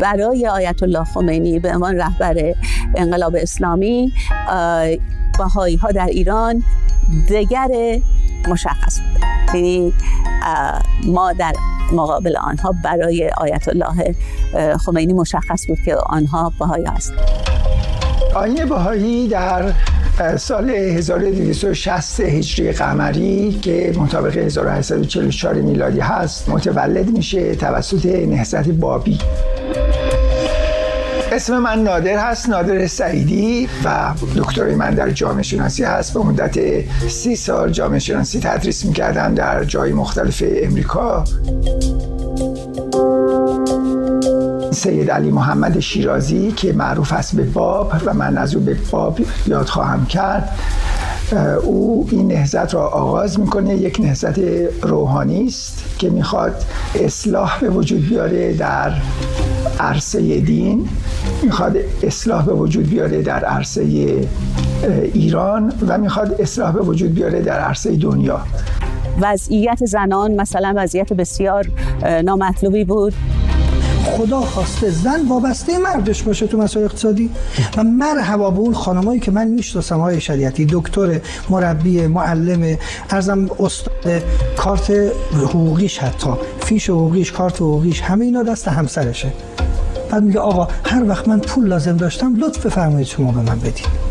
برای 0.00 0.46
آیت 0.46 0.82
الله 0.82 1.04
خمینی 1.04 1.58
به 1.58 1.74
عنوان 1.74 1.96
رهبر 1.96 2.54
انقلاب 2.96 3.36
اسلامی 3.36 4.12
بهایی 5.38 5.76
ها 5.76 5.90
در 5.90 6.06
ایران 6.06 6.62
دگر 7.28 7.68
مشخص 8.48 9.00
بود 9.00 9.24
یعنی 9.54 9.92
ما 11.06 11.32
در 11.32 11.52
مقابل 11.92 12.36
آنها 12.36 12.74
برای 12.84 13.30
آیت 13.36 13.68
الله 13.68 14.14
خمینی 14.76 15.12
مشخص 15.12 15.66
بود 15.68 15.78
که 15.84 15.96
آنها 15.96 16.52
بهایی 16.58 16.84
هستند. 16.84 17.18
آین 18.34 18.64
بهایی 18.64 19.28
در 19.28 19.72
سال 20.36 20.70
1260 20.70 22.20
هجری 22.20 22.72
قمری 22.72 23.58
که 23.62 23.92
مطابق 23.96 24.36
1844 24.36 25.54
میلادی 25.54 26.00
هست 26.00 26.48
متولد 26.48 27.10
میشه 27.10 27.54
توسط 27.54 28.06
نهضت 28.06 28.68
بابی. 28.68 29.18
اسم 31.32 31.58
من 31.58 31.82
نادر 31.82 32.30
هست 32.30 32.48
نادر 32.48 32.86
سعیدی 32.86 33.68
و 33.84 34.14
دکترای 34.36 34.74
من 34.74 34.90
در 34.90 35.10
جامعه 35.10 35.42
شناسی 35.42 35.84
هست. 35.84 36.14
به 36.14 36.20
مدت 36.20 36.58
سی 37.08 37.36
سال 37.36 37.70
جامعه 37.70 37.98
شناسی 37.98 38.40
تدریس 38.40 38.84
می‌کردم 38.84 39.34
در 39.34 39.64
جای 39.64 39.92
مختلف 39.92 40.42
امریکا. 40.62 41.24
سید 44.78 45.10
علی 45.10 45.30
محمد 45.30 45.80
شیرازی 45.80 46.52
که 46.52 46.72
معروف 46.72 47.12
است 47.12 47.36
به 47.36 47.42
باب 47.42 47.92
و 48.04 48.14
من 48.14 48.38
از 48.38 48.54
او 48.54 48.60
به 48.60 48.76
باب 48.90 49.18
یاد 49.46 49.66
خواهم 49.66 50.06
کرد. 50.06 50.48
او 51.62 52.08
این 52.10 52.26
نهزت 52.26 52.74
را 52.74 52.88
آغاز 52.88 53.40
می‌کنه 53.40 53.74
یک 53.74 54.00
نهزت 54.00 54.38
روحانی 54.82 55.46
است 55.46 55.84
که 55.98 56.10
می‌خواد 56.10 56.64
اصلاح 56.94 57.60
به 57.60 57.70
وجود 57.70 58.08
بیاره 58.08 58.52
در 58.52 58.92
عرصه 59.80 60.40
دین 60.40 60.88
می‌خواد 61.42 61.76
اصلاح 62.02 62.46
به 62.46 62.52
وجود 62.52 62.88
بیاره 62.88 63.22
در 63.22 63.44
عرصه 63.44 63.82
ایران 65.14 65.72
و 65.88 65.98
می‌خواد 65.98 66.40
اصلاح 66.40 66.72
به 66.72 66.80
وجود 66.80 67.14
بیاره 67.14 67.42
در 67.42 67.60
عرصه 67.60 67.96
دنیا. 67.96 68.40
وضعیت 69.20 69.84
زنان 69.84 70.34
مثلا 70.34 70.74
وضعیت 70.76 71.12
بسیار 71.12 71.66
نامطلوبی 72.24 72.84
بود. 72.84 73.14
خدا 74.18 74.40
خواسته 74.40 74.90
زن 74.90 75.28
وابسته 75.28 75.78
مردش 75.78 76.22
باشه 76.22 76.46
تو 76.46 76.58
مسائل 76.58 76.84
اقتصادی 76.84 77.30
و 77.76 77.84
مرحبا 77.84 78.50
به 78.50 78.58
اون 78.58 78.74
خانمایی 78.74 79.20
که 79.20 79.30
من 79.30 79.48
می‌شناسم 79.48 80.00
های 80.00 80.20
شریعتی 80.20 80.66
دکتر 80.70 81.20
مربی 81.50 82.06
معلم 82.06 82.78
ارزم 83.10 83.50
استاد 83.60 84.22
کارت 84.56 84.90
حقوقیش 85.32 85.98
حتی 85.98 86.30
فیش 86.60 86.90
حقوقیش 86.90 87.32
کارت 87.32 87.56
حقوقیش 87.56 88.00
همه 88.00 88.24
اینا 88.24 88.42
دست 88.42 88.68
همسرشه. 88.68 89.32
بعد 90.10 90.22
میگه 90.22 90.40
آقا 90.40 90.68
هر 90.84 91.08
وقت 91.08 91.28
من 91.28 91.40
پول 91.40 91.66
لازم 91.66 91.96
داشتم 91.96 92.36
لطف 92.36 92.66
بفرمایید 92.66 93.06
شما 93.06 93.32
به 93.32 93.40
من 93.40 93.58
بدید 93.58 94.07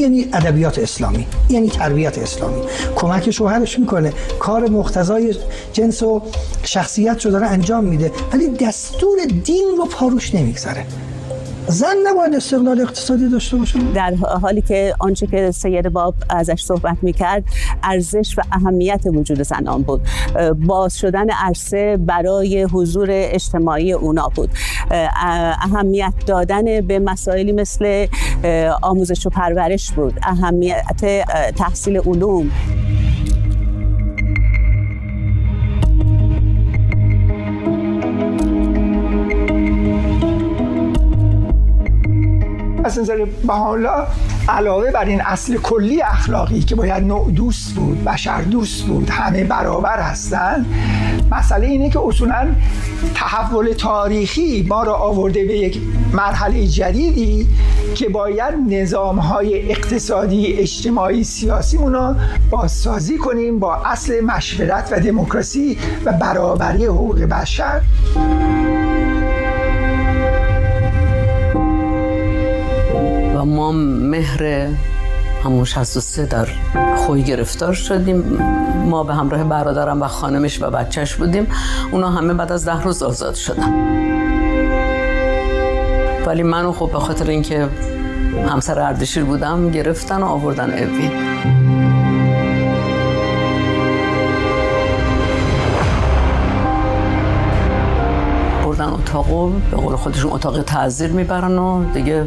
یعنی 0.00 0.28
ادبیات 0.32 0.78
اسلامی 0.78 1.26
یعنی 1.50 1.68
تربیت 1.68 2.18
اسلامی. 2.18 2.60
کمک 2.96 3.30
شوهرش 3.30 3.78
می‌کنه 3.78 4.12
کار 4.38 4.68
مقتضای 4.68 5.34
جنس 5.72 6.02
و 6.02 6.22
شخصیت 6.64 7.24
رو 7.24 7.30
داره 7.30 7.46
انجام 7.46 7.84
میده 7.84 8.12
ولی 8.32 8.48
دستور 8.48 9.18
دین 9.44 9.68
رو 9.78 9.86
پاروش 9.86 10.34
نمی‌گذاره. 10.34 10.86
زن 11.70 11.94
نباید 12.06 12.34
استقلال 12.34 12.80
اقتصادی 12.80 13.28
داشته 13.28 13.56
باشه؟ 13.56 13.78
در 13.94 14.14
حالی 14.14 14.60
که 14.62 14.94
آنچه 15.00 15.26
که 15.26 15.50
سید 15.50 15.88
باب 15.88 16.14
ازش 16.30 16.62
صحبت 16.62 16.96
می‌کرد 17.02 17.44
ارزش 17.82 18.34
و 18.38 18.42
اهمیت 18.52 19.00
وجود 19.06 19.42
زنان 19.42 19.82
بود. 19.82 20.00
باز 20.66 20.98
شدن 20.98 21.30
عرصه 21.30 21.96
برای 21.96 22.62
حضور 22.62 23.08
اجتماعی 23.10 23.92
اونا 23.92 24.28
بود. 24.34 24.50
اهمیت 24.90 26.12
دادن 26.26 26.80
به 26.80 26.98
مسائلی 26.98 27.52
مثل 27.52 28.06
آموزش 28.82 29.26
و 29.26 29.30
پرورش 29.30 29.92
بود. 29.92 30.20
اهمیت 30.22 31.24
تحصیل 31.56 31.96
علوم. 31.96 32.50
از 42.88 42.98
نظر 42.98 43.24
بهاءالله 43.46 44.06
علاوه 44.48 44.90
بر 44.90 45.04
این 45.04 45.20
اصل 45.20 45.56
کلی 45.56 46.02
اخلاقی 46.02 46.60
که 46.60 46.74
باید 46.74 47.04
نوع 47.04 47.30
دوست 47.30 47.74
بود 47.74 48.04
بشر 48.04 48.40
دوست 48.42 48.84
بود 48.84 49.10
همه 49.10 49.44
برابر 49.44 50.00
هستند 50.00 50.66
مسئله 51.30 51.66
اینه 51.66 51.90
که 51.90 52.00
اصولا 52.00 52.48
تحول 53.14 53.72
تاریخی 53.72 54.66
ما 54.68 54.82
را 54.82 54.94
آورده 54.94 55.44
به 55.44 55.58
یک 55.58 55.80
مرحله 56.12 56.66
جدیدی 56.66 57.48
که 57.94 58.08
باید 58.08 58.54
نظام 58.68 59.18
های 59.18 59.70
اقتصادی 59.70 60.52
اجتماعی 60.52 61.24
سیاسی 61.24 61.76
رو 61.76 62.14
بازسازی 62.50 63.18
کنیم 63.18 63.58
با 63.58 63.76
اصل 63.76 64.20
مشورت 64.20 64.88
و 64.92 65.00
دموکراسی 65.00 65.78
و 66.04 66.12
برابری 66.12 66.84
حقوق 66.84 67.20
بشر. 67.20 67.80
ما 73.48 73.72
مهر 73.72 74.68
همون 75.44 75.64
63 75.64 76.26
در 76.26 76.48
خوی 76.96 77.22
گرفتار 77.22 77.72
شدیم. 77.72 78.16
ما 78.86 79.04
به 79.04 79.14
همراه 79.14 79.44
برادرم 79.44 80.02
و 80.02 80.06
خانمش 80.06 80.62
و 80.62 80.70
بچهش 80.70 81.14
بودیم. 81.14 81.46
اونا 81.92 82.10
همه 82.10 82.34
بعد 82.34 82.52
از 82.52 82.64
ده 82.64 82.82
روز 82.82 83.02
آزاد 83.02 83.34
شدن. 83.34 83.72
ولی 86.26 86.42
منو 86.42 86.72
خب 86.72 86.92
به 86.92 86.98
خاطر 86.98 87.30
اینکه 87.30 87.68
همسر 88.48 88.80
اردشیر 88.80 89.24
بودم 89.24 89.70
گرفتن 89.70 90.22
و 90.22 90.26
آوردن 90.26 90.70
اوین 90.70 91.27
اتاقو 99.08 99.50
به 99.70 99.76
قول 99.76 99.96
خودشون 99.96 100.32
اتاق 100.32 100.62
تعذیر 100.62 101.10
می‌برن 101.10 101.58
و 101.58 101.92
دیگه 101.92 102.26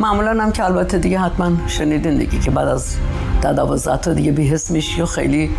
معمولا 0.00 0.42
هم 0.42 0.52
که 0.52 0.64
البته 0.64 0.98
دیگه 0.98 1.18
حتما 1.18 1.50
شنیدین 1.66 2.18
دیگه 2.18 2.38
که 2.38 2.50
بعد 2.50 2.68
از 2.68 2.96
ده 3.42 3.96
تا 3.96 4.14
دیگه 4.14 4.32
بیهست 4.32 4.70
میشی 4.70 5.02
و 5.02 5.06
خیلی 5.06 5.50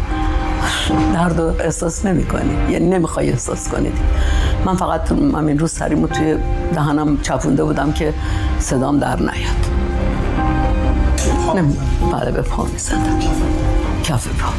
درد 1.14 1.40
و 1.40 1.44
احساس 1.60 2.06
نمی 2.06 2.26
کنی 2.26 2.72
یعنی 2.72 2.90
نمی‌خوای 2.90 3.30
احساس 3.30 3.70
کنید 3.70 3.94
من 4.66 4.76
فقط 4.76 5.12
همین 5.12 5.60
روز 5.60 5.72
سریمو 5.72 6.08
توی 6.08 6.38
دهنم 6.74 7.22
چپونده 7.22 7.64
بودم 7.64 7.92
که 7.92 8.14
صدام 8.60 9.00
در 9.00 9.20
نیاد. 9.20 9.64
نمی 11.56 11.78
بله 12.12 12.32
به 12.32 12.42
پا 12.42 12.64
می‌زدم. 12.64 13.20
کف 14.04 14.28
پا. 14.28 14.50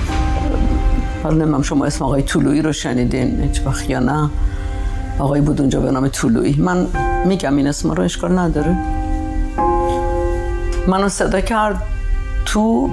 حالا 1.23 1.45
نمیم 1.45 1.63
شما 1.63 1.85
اسم 1.85 2.05
آقای 2.05 2.23
طولویی 2.23 2.63
رو 2.63 2.73
شنیدین 2.73 3.41
هیچ 3.41 3.63
وقت 3.67 3.91
یا 3.91 4.01
نه. 4.01 4.31
آقای 5.19 5.41
بود 5.41 5.61
اونجا 5.61 5.81
به 5.81 5.91
نام 5.91 6.09
طولویی 6.09 6.57
من 6.59 6.87
میگم 7.25 7.57
این 7.57 7.67
اسم 7.67 7.91
رو 7.91 8.03
اشکال 8.03 8.39
نداره. 8.39 8.77
منو 10.89 11.09
صدا 11.09 11.41
کرد 11.41 11.83
تو 12.47 12.91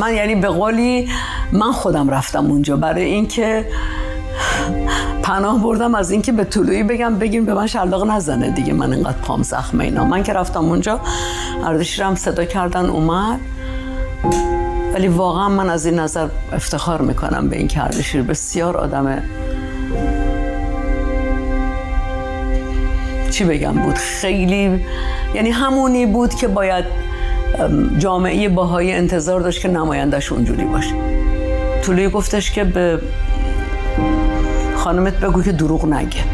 من 0.00 0.14
یعنی 0.14 0.34
به 0.34 0.48
قولی 0.48 1.08
من 1.52 1.72
خودم 1.72 2.10
رفتم 2.10 2.46
اونجا. 2.46 2.76
برای 2.76 3.04
اینکه 3.04 3.66
پناه 5.22 5.62
بردم 5.62 5.94
از 5.94 6.10
اینکه 6.10 6.32
به 6.32 6.44
طلوعی 6.44 6.82
بگم 6.82 7.18
بگیم 7.18 7.44
به 7.44 7.54
من 7.54 7.66
شلاق 7.66 8.10
نزنه 8.10 8.50
دیگه. 8.50 8.72
من 8.72 8.92
اینقدر 8.92 9.18
پام 9.18 9.42
زخمه 9.42 9.84
اینا. 9.84 10.04
من 10.04 10.22
که 10.22 10.32
رفتم 10.32 10.64
اونجا 10.64 11.00
اردشیرم 11.64 12.14
صدا 12.14 12.44
کردن 12.44 12.86
اومد. 12.86 13.40
ولی 14.94 15.08
واقعا 15.08 15.48
من 15.48 15.70
از 15.70 15.86
این 15.86 15.98
نظر 15.98 16.28
افتخار 16.52 17.02
می‌کنم 17.02 17.48
به 17.48 17.56
این 17.56 17.68
که 17.68 17.84
اردشیر 17.84 18.22
بسیار 18.22 18.76
آدم 18.76 19.22
چی 23.30 23.44
بگم 23.44 23.72
بود؟ 23.72 23.94
خیلی 23.94 24.80
یعنی 25.34 25.50
همونی 25.50 26.06
بود 26.06 26.34
که 26.34 26.48
باید 26.48 26.84
جامعه 27.98 28.48
باهای 28.48 28.92
انتظار 28.92 29.40
داشت 29.40 29.62
که 29.62 29.68
نمایندش 29.68 30.32
اونجوری 30.32 30.64
باشه. 30.64 30.94
طولوی 31.82 32.08
گفتش 32.08 32.50
که 32.50 32.64
به 32.64 33.00
خانمت 34.76 35.20
بگو 35.20 35.42
که 35.42 35.52
دروغ 35.52 35.86
نگه. 35.86 36.24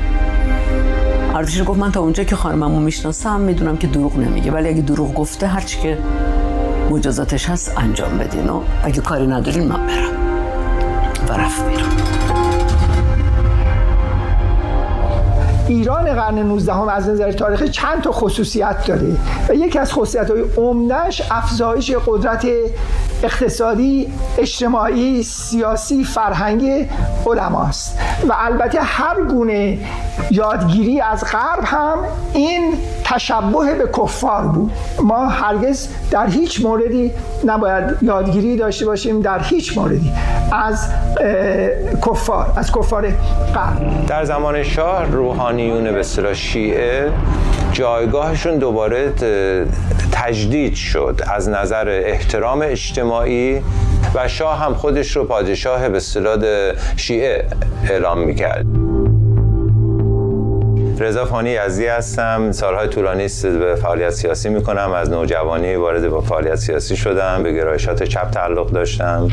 اردشیر 1.34 1.64
گفت 1.64 1.78
من 1.78 1.92
تا 1.92 2.00
اونجا 2.00 2.24
که 2.24 2.36
خانممو 2.36 2.80
می‌شناسم 2.80 3.40
می‌دونم 3.40 3.76
که 3.76 3.86
دروغ 3.86 4.18
نمیگه. 4.18 4.50
ولی 4.50 4.68
اگه 4.68 4.82
دروغ 4.82 5.14
گفته 5.14 5.46
هرچی 5.46 5.80
که 5.80 5.98
مجازاتش 6.90 7.48
هست 7.48 7.72
انجام 7.76 8.18
بدین 8.18 8.48
و 8.48 8.60
اگه 8.82 9.00
کاری 9.00 9.26
ندارین 9.26 9.68
من 9.68 9.86
برم. 9.86 10.10
و 11.28 11.32
رفت 11.32 11.64
میرم 11.64 12.25
ایران 15.68 16.04
قرن 16.04 16.38
19 16.38 16.72
هم 16.72 16.88
از 16.88 17.08
نظر 17.08 17.32
تاریخی 17.32 17.68
چند 17.68 18.02
تا 18.02 18.12
خصوصیت 18.12 18.86
داره؟ 18.86 19.16
و 19.48 19.54
یکی 19.54 19.78
از 19.78 19.92
خصوصیت 19.92 20.30
های 20.30 20.44
عمدهش 20.56 21.22
افزایش 21.30 21.92
قدرت 22.06 22.46
اقتصادی 23.22 24.12
اجتماعی 24.38 25.22
سیاسی 25.22 26.04
فرهنگی 26.04 26.88
علماست. 27.26 27.98
و 28.28 28.34
البته 28.38 28.80
هر 28.80 29.22
گونه 29.22 29.78
یادگیری 30.30 31.00
از 31.00 31.24
غرب 31.24 31.64
هم 31.64 31.98
این 32.34 32.74
تشبه 33.04 33.74
به 33.78 33.88
کفار 33.98 34.42
بود. 34.42 34.72
ما 35.02 35.26
هرگز 35.26 35.88
در 36.10 36.26
هیچ 36.26 36.64
موردی 36.64 37.12
نباید 37.44 37.84
یادگیری 38.02 38.56
داشته 38.56 38.86
باشیم 38.86 39.20
در 39.20 39.42
هیچ 39.42 39.78
موردی 39.78 40.12
از 40.52 40.88
کفار 42.06 42.46
از 42.56 42.72
کفار 42.72 43.10
غرب. 43.54 44.06
در 44.06 44.24
زمان 44.24 44.62
شاه 44.62 45.04
روحانیون 45.04 45.92
به 45.92 46.02
شیعه 46.34 47.12
جایگاهشون 47.76 48.58
دوباره 48.58 49.12
تجدید 50.12 50.74
شد 50.74 51.20
از 51.26 51.48
نظر 51.48 51.88
احترام 51.88 52.62
اجتماعی 52.62 53.60
و 54.14 54.28
شاه 54.28 54.64
هم 54.64 54.74
خودش 54.74 55.16
رو 55.16 55.24
پادشاه 55.24 55.88
به 55.88 55.96
اصطلاح 55.96 56.38
شیعه 56.96 57.46
اعلام 57.90 58.18
می‌کرد. 58.18 58.66
رضا 61.00 61.24
فانی 61.24 61.50
یزدی 61.50 61.86
هستم. 61.86 62.52
سالهای 62.52 62.88
طولانی 62.88 63.26
به 63.42 63.74
فعالیت 63.74 64.10
سیاسی 64.10 64.48
می‌کنم. 64.48 64.92
از 64.92 65.10
نوجوانی 65.10 65.74
وارد 65.74 66.08
با 66.08 66.20
فعالیت 66.20 66.54
سیاسی 66.54 66.96
شدم. 66.96 67.42
به 67.42 67.52
گرایشات 67.52 68.02
چپ 68.02 68.30
تعلق 68.30 68.70
داشتم. 68.70 69.28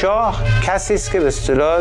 شاه 0.00 0.42
کسی 0.66 0.94
است 0.94 1.12
که 1.12 1.20
به 1.20 1.26
اصطلاح 1.26 1.80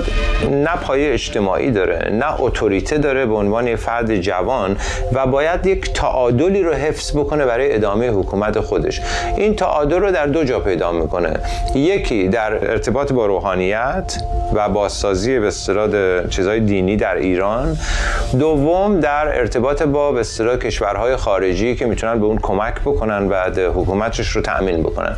نه 0.51 0.75
پایه 0.81 1.13
اجتماعی 1.13 1.71
داره 1.71 2.09
نه 2.11 2.41
اتوریته 2.41 2.97
داره 2.97 3.25
به 3.25 3.33
عنوان 3.33 3.75
فرد 3.75 4.15
جوان 4.15 4.77
و 5.13 5.25
باید 5.25 5.65
یک 5.65 5.93
تعادلی 5.93 6.63
رو 6.63 6.73
حفظ 6.73 7.17
بکنه 7.17 7.45
برای 7.45 7.75
ادامه 7.75 8.09
حکومت 8.09 8.59
خودش. 8.59 9.01
این 9.37 9.55
تعادل 9.55 9.99
رو 9.99 10.11
در 10.11 10.25
دو 10.25 10.43
جا 10.43 10.59
پیدا 10.59 10.91
می‌کنه. 10.91 11.33
یکی 11.75 12.27
در 12.27 12.71
ارتباط 12.71 13.11
با 13.11 13.25
روحانیت 13.25 14.17
و 14.53 14.69
بازسازی 14.69 15.39
به 15.39 15.47
اصطلاح 15.47 16.27
چیزهای 16.27 16.59
دینی 16.59 16.95
در 16.95 17.15
ایران. 17.15 17.77
دوم 18.39 18.99
در 18.99 19.39
ارتباط 19.39 19.83
با 19.83 20.11
به 20.11 20.19
اصطلاح 20.19 20.57
کشورهای 20.57 21.15
خارجی 21.15 21.75
که 21.75 21.85
می‌تونن 21.85 22.19
به 22.19 22.25
اون 22.25 22.39
کمک 22.41 22.81
بکنن 22.85 23.27
بعد 23.27 23.59
حکومتش 23.59 24.29
رو 24.29 24.41
تأمین 24.41 24.83
بکنن. 24.83 25.15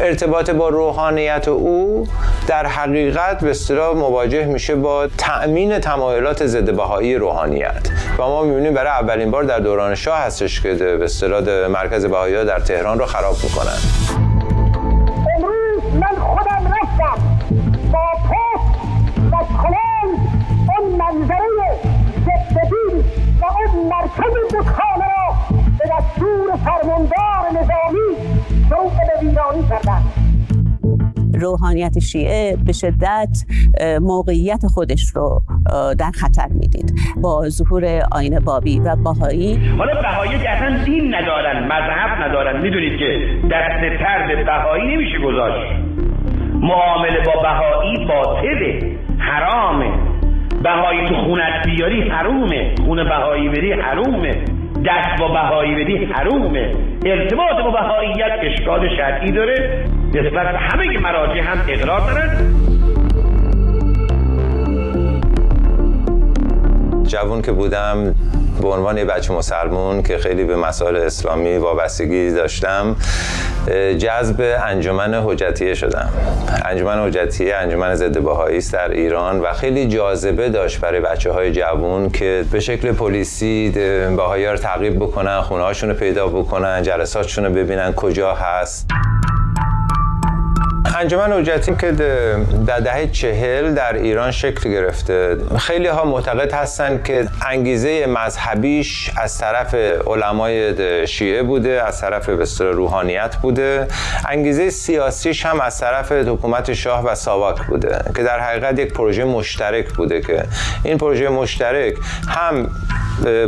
ارتباط 0.00 0.50
با 0.50 0.68
روحانیت 0.68 1.48
او 1.48 2.06
در 2.46 2.66
حقیقت 2.66 3.40
به 3.40 3.50
اصطلاح 3.50 3.96
مواجه 3.96 4.44
میشه 4.44 4.74
با 4.74 5.08
تأمین 5.18 5.78
تمایلات 5.78 6.46
ضد 6.46 6.76
بهایی 6.76 7.16
روحانیت. 7.16 7.88
و 8.18 8.22
ما 8.22 8.42
می‌بینیم 8.42 8.74
برای 8.74 8.90
اولین 8.90 9.30
بار 9.30 9.42
در 9.42 9.58
دوران 9.58 9.94
شاه 9.94 10.18
هستش 10.18 10.60
که 10.60 10.74
به 10.74 11.04
اصطلاح 11.04 11.68
مرکز 11.68 12.06
بهایی 12.06 12.44
در 12.44 12.58
تهران 12.58 12.98
رو 12.98 13.06
خراب 13.06 13.36
می‌کنن. 13.42 13.78
امروز 15.36 15.94
من 16.00 16.16
خودم 16.20 16.72
رفتم 16.82 17.22
با 17.92 18.06
پست 18.24 18.78
و 19.32 19.36
کلان 19.62 20.08
اون 20.78 20.92
منظره 20.92 21.78
زبدین 22.24 23.04
و 23.40 23.44
اون 23.44 23.88
مرکز 23.88 24.54
بتخانه 24.54 25.04
را 25.04 25.34
به 25.78 25.84
دستور 25.84 26.56
فرماندار 26.64 27.50
نظامی 27.50 28.16
شروع 28.68 28.90
به 28.90 29.20
ویرانی 29.20 29.68
کردند 29.68 30.23
روحانیت 31.40 31.98
شیعه 31.98 32.56
به 32.66 32.72
شدت 32.72 33.38
موقعیت 34.00 34.66
خودش 34.66 35.04
رو 35.14 35.42
در 35.98 36.10
خطر 36.14 36.48
می‌دید. 36.50 36.92
با 37.22 37.48
ظهور 37.48 38.02
آین 38.12 38.38
بابی 38.38 38.80
و 38.80 38.96
باهایی 38.96 39.60
حالا 39.78 40.02
بهایی 40.02 40.38
که 40.38 40.50
اصلا 40.50 40.84
دین 40.84 41.14
ندارن 41.14 41.64
مذهب 41.64 42.28
ندارن 42.28 42.62
می‌دونید 42.62 42.98
که 42.98 43.38
دست 43.50 43.98
تر 44.02 44.26
به 44.28 44.44
بهایی 44.44 44.96
نمیشه 44.96 45.18
گذاشت. 45.18 45.72
معامله 46.54 47.20
با 47.26 47.42
بهایی 47.42 48.06
باطله 48.06 48.96
حرامه. 49.18 49.90
بهایی 50.62 51.08
تو 51.08 51.14
خونت 51.14 51.66
بیاری 51.66 52.10
حرومه. 52.10 52.74
خونه 52.84 53.04
بهایی 53.04 53.48
بری 53.48 53.72
حرومه. 53.72 54.44
دست 54.86 55.20
با 55.20 55.28
بهایی 55.28 55.74
بدی 55.74 56.04
حرومه. 56.04 56.72
ارتباط 57.06 57.64
با 57.64 57.70
بهاییت 57.70 58.38
اشکال 58.42 58.96
شرعی 58.96 59.32
داره. 59.32 59.84
نسبت 60.14 60.52
به 60.52 60.58
همه 60.58 60.98
مراجع 60.98 61.40
هم 61.40 61.64
اقرار 61.68 62.00
دارن 62.00 62.54
جوون 67.02 67.42
که 67.42 67.52
بودم 67.52 68.14
به 68.62 68.68
عنوان 68.68 69.04
بچه 69.04 69.32
مسلمون 69.32 70.02
که 70.02 70.18
خیلی 70.18 70.44
به 70.44 70.56
مسائل 70.56 70.96
اسلامی 70.96 71.56
وابستگی 71.56 72.30
داشتم 72.30 72.96
جذب 73.98 74.56
انجمن 74.66 75.14
حجتیه 75.14 75.74
شدم. 75.74 76.08
انجمن 76.64 77.06
حجتیه 77.06 77.56
انجمن 77.56 77.94
ضد 77.94 78.18
بهایی 78.18 78.58
است 78.58 78.72
در 78.72 78.90
ایران 78.90 79.40
و 79.40 79.52
خیلی 79.52 79.88
جاذبه 79.88 80.48
داشت 80.48 80.80
برای 80.80 81.00
بچه 81.00 81.32
های 81.32 81.52
جوون 81.52 82.10
که 82.10 82.44
به 82.52 82.60
شکل 82.60 82.92
پلیسی 82.92 83.70
بهایی 84.16 84.46
رو 84.46 84.56
تعقیب 84.56 84.96
بکنن 84.96 85.40
خونه 85.40 85.72
رو 85.82 85.94
پیدا 85.94 86.26
بکنن 86.26 86.82
جلساتشون 86.82 87.44
رو 87.44 87.52
ببینن 87.52 87.92
کجا 87.92 88.34
هست. 88.34 88.90
انجمن 90.96 91.32
حجتی 91.32 91.76
که 91.76 91.92
در 92.66 92.80
دهه 92.80 93.06
چهل 93.06 93.74
در 93.74 93.94
ایران 93.94 94.30
شکل 94.30 94.70
گرفته. 94.70 95.36
خیلی 95.58 95.86
ها 95.86 96.04
معتقد 96.04 96.52
هستند 96.52 97.04
که 97.04 97.28
انگیزه 97.46 98.06
مذهبیش 98.06 99.10
از 99.16 99.38
طرف 99.38 99.74
علمای 100.06 101.06
شیعه 101.06 101.42
بوده 101.42 101.82
از 101.86 102.00
طرف 102.00 102.28
بسیار 102.28 102.72
روحانیت 102.72 103.36
بوده. 103.36 103.88
انگیزه 104.28 104.70
سیاسیش 104.70 105.46
هم 105.46 105.60
از 105.60 105.80
طرف 105.80 106.12
حکومت 106.12 106.72
شاه 106.72 107.04
و 107.04 107.14
ساواک 107.14 107.62
بوده 107.66 107.98
که 108.16 108.22
در 108.22 108.40
حقیقت 108.40 108.78
یک 108.78 108.92
پروژه 108.92 109.24
مشترک 109.24 109.88
بوده 109.92 110.20
که 110.20 110.44
این 110.84 110.98
پروژه 110.98 111.28
مشترک 111.28 111.94
هم 112.28 112.70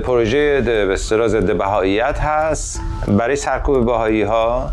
پروژه 0.04 0.60
به 0.60 0.96
ضد 0.96 1.56
بهاییت 1.56 2.20
هست 2.20 2.80
برای 3.08 3.36
سرکوب 3.36 3.86
بهایی 3.86 4.22
ها 4.22 4.70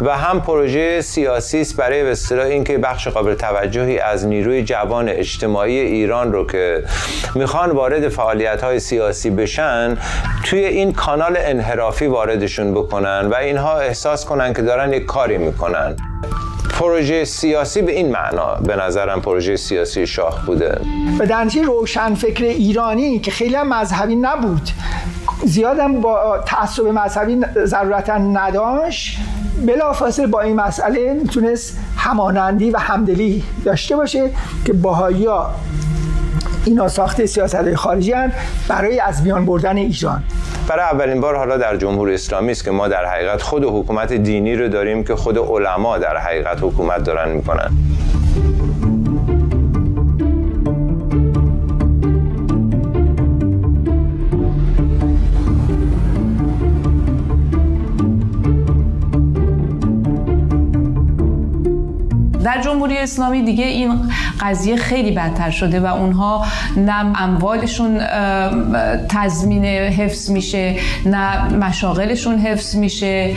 و 0.00 0.16
هم 0.16 0.40
پروژه 0.40 1.00
سیاسی 1.00 1.60
است 1.60 1.76
برای 1.76 2.02
به 2.10 2.12
اصطلاح 2.14 2.46
اینکه 2.46 2.78
بخش 2.78 3.08
قابل 3.08 3.34
توجهی 3.34 3.98
از 3.98 4.26
نیروی 4.26 4.64
جوان 4.64 5.08
اجتماعی 5.08 5.78
ایران 5.78 6.32
رو 6.32 6.46
که 6.46 6.84
می‌خوان 7.34 7.70
وارد 7.70 8.08
فعالیت 8.08 8.64
های 8.64 8.80
سیاسی 8.80 9.30
بشن 9.30 9.98
توی 10.44 10.64
این 10.64 10.92
کانال 10.92 11.36
انحرافی 11.38 12.06
واردشون 12.06 12.74
بکنن 12.74 13.26
و 13.26 13.34
اینها 13.34 13.78
احساس 13.78 14.24
کنن 14.24 14.52
که 14.52 14.62
دارن 14.62 14.92
یک 14.92 15.04
کاری 15.04 15.38
می‌کنن. 15.38 15.96
پروژه 16.80 17.24
سیاسی 17.24 17.82
به 17.82 17.92
این 17.92 18.12
معنا 18.12 18.54
به 18.54 18.76
نظرم 18.76 19.20
پروژه 19.20 19.56
سیاسی 19.56 20.06
شاه 20.06 20.46
بوده. 20.46 20.80
و 21.18 21.26
در 21.26 21.48
روشن 21.64 22.14
فکر 22.14 22.44
ایرانی 22.44 23.18
که 23.18 23.30
خیلی 23.30 23.54
هم 23.54 23.74
مذهبی 23.74 24.16
نبود. 24.16 24.70
زیادم 25.44 26.00
با 26.00 26.38
تعصب 26.46 26.86
مذهبی 26.86 27.40
ضرورتا 27.64 28.18
نداشت. 28.18 29.18
بلافاصله 29.66 30.26
با 30.26 30.40
این 30.40 30.56
مسئله 30.56 31.12
می‌تونست 31.12 31.78
همانندی 31.96 32.70
و 32.70 32.78
همدلی 32.78 33.42
داشته 33.64 33.96
باشه 33.96 34.30
که 34.64 34.72
باهایی 34.72 35.26
ها 35.26 35.50
اینا 36.64 36.88
ساخت 36.88 37.26
سیاست 37.26 37.74
خارجی 37.74 38.12
هن 38.12 38.32
برای 38.68 39.00
از 39.00 39.22
میان 39.22 39.46
بردن 39.46 39.76
ایران. 39.76 40.22
برای 40.68 40.84
اولین 40.84 41.20
بار 41.20 41.36
حالا 41.36 41.56
در 41.56 41.76
جمهوری 41.76 42.14
اسلامی 42.14 42.50
است 42.50 42.64
که 42.64 42.70
ما 42.70 42.88
در 42.88 43.04
حقیقت 43.04 43.42
خود 43.42 43.64
حکومت 43.64 44.12
دینی 44.12 44.56
رو 44.56 44.68
داریم 44.68 45.04
که 45.04 45.16
خود 45.16 45.38
علما 45.38 45.98
در 45.98 46.16
حقیقت 46.16 46.58
حکومت 46.62 47.04
دارن 47.04 47.28
می‌کنن. 47.28 47.70
جمهوری 62.70 62.98
اسلامی 62.98 63.42
دیگه 63.42 63.64
این 63.64 64.12
قضیه 64.40 64.76
خیلی 64.76 65.10
بدتر 65.10 65.50
شده 65.50 65.80
و 65.80 65.86
اونها 65.86 66.46
نه 66.76 67.22
اموالشون 67.22 68.00
تضمین 69.08 69.64
حفظ 69.64 70.30
میشه 70.30 70.76
نه 71.06 71.54
مشاغلشون 71.54 72.38
حفظ 72.38 72.76
میشه. 72.76 73.34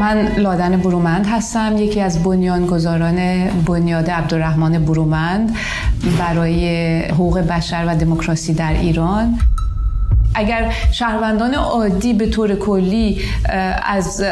من 0.00 0.28
لادن 0.36 0.76
برومند 0.76 1.26
هستم 1.26 1.76
یکی 1.76 2.00
از 2.00 2.22
بنیانگذاران 2.22 3.48
بنیاد 3.66 4.10
عبدالرحمن 4.10 4.84
برومند 4.84 5.56
برای 6.18 6.98
حقوق 7.02 7.38
بشر 7.38 7.84
و 7.88 7.96
دموکراسی 7.96 8.54
در 8.54 8.72
ایران. 8.72 9.38
اگر 10.38 10.72
شهروندان 10.92 11.54
عادی 11.54 12.12
به 12.12 12.26
طور 12.26 12.54
کلی 12.54 13.20
از 13.86 14.24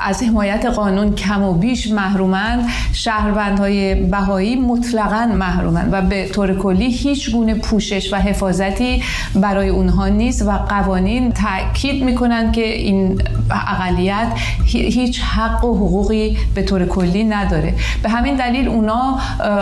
از 0.00 0.22
حمایت 0.22 0.64
قانون 0.64 1.14
کم 1.14 1.42
و 1.42 1.52
بیش 1.54 1.90
محرومند 1.90 2.68
شهروندهای 2.92 3.94
بهایی 3.94 4.56
مطلقا 4.56 5.26
محرومند 5.26 5.88
و 5.92 6.02
به 6.02 6.28
طور 6.28 6.54
کلی 6.54 6.90
هیچ 6.90 7.32
گونه 7.32 7.54
پوشش 7.54 8.12
و 8.12 8.16
حفاظتی 8.16 9.02
برای 9.34 9.68
اونها 9.68 10.08
نیست 10.08 10.42
و 10.42 10.50
قوانین 10.50 11.32
تاکید 11.32 12.04
می‌کنند 12.04 12.52
که 12.52 12.64
این 12.64 13.22
اقلیت 13.50 14.26
هیچ 14.66 15.20
حق 15.20 15.64
و 15.64 15.74
حقوقی 15.74 16.36
به 16.54 16.62
طور 16.62 16.86
کلی 16.86 17.24
نداره. 17.24 17.74
به 18.02 18.08
همین 18.08 18.36
دلیل 18.36 18.68
اونا 18.68 19.18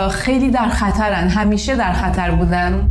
خیلی 0.09 0.51
در 0.51 0.69
خطرن. 0.69 1.29
همیشه 1.29 1.75
در 1.75 1.93
خطر 1.93 2.31
بودن. 2.31 2.89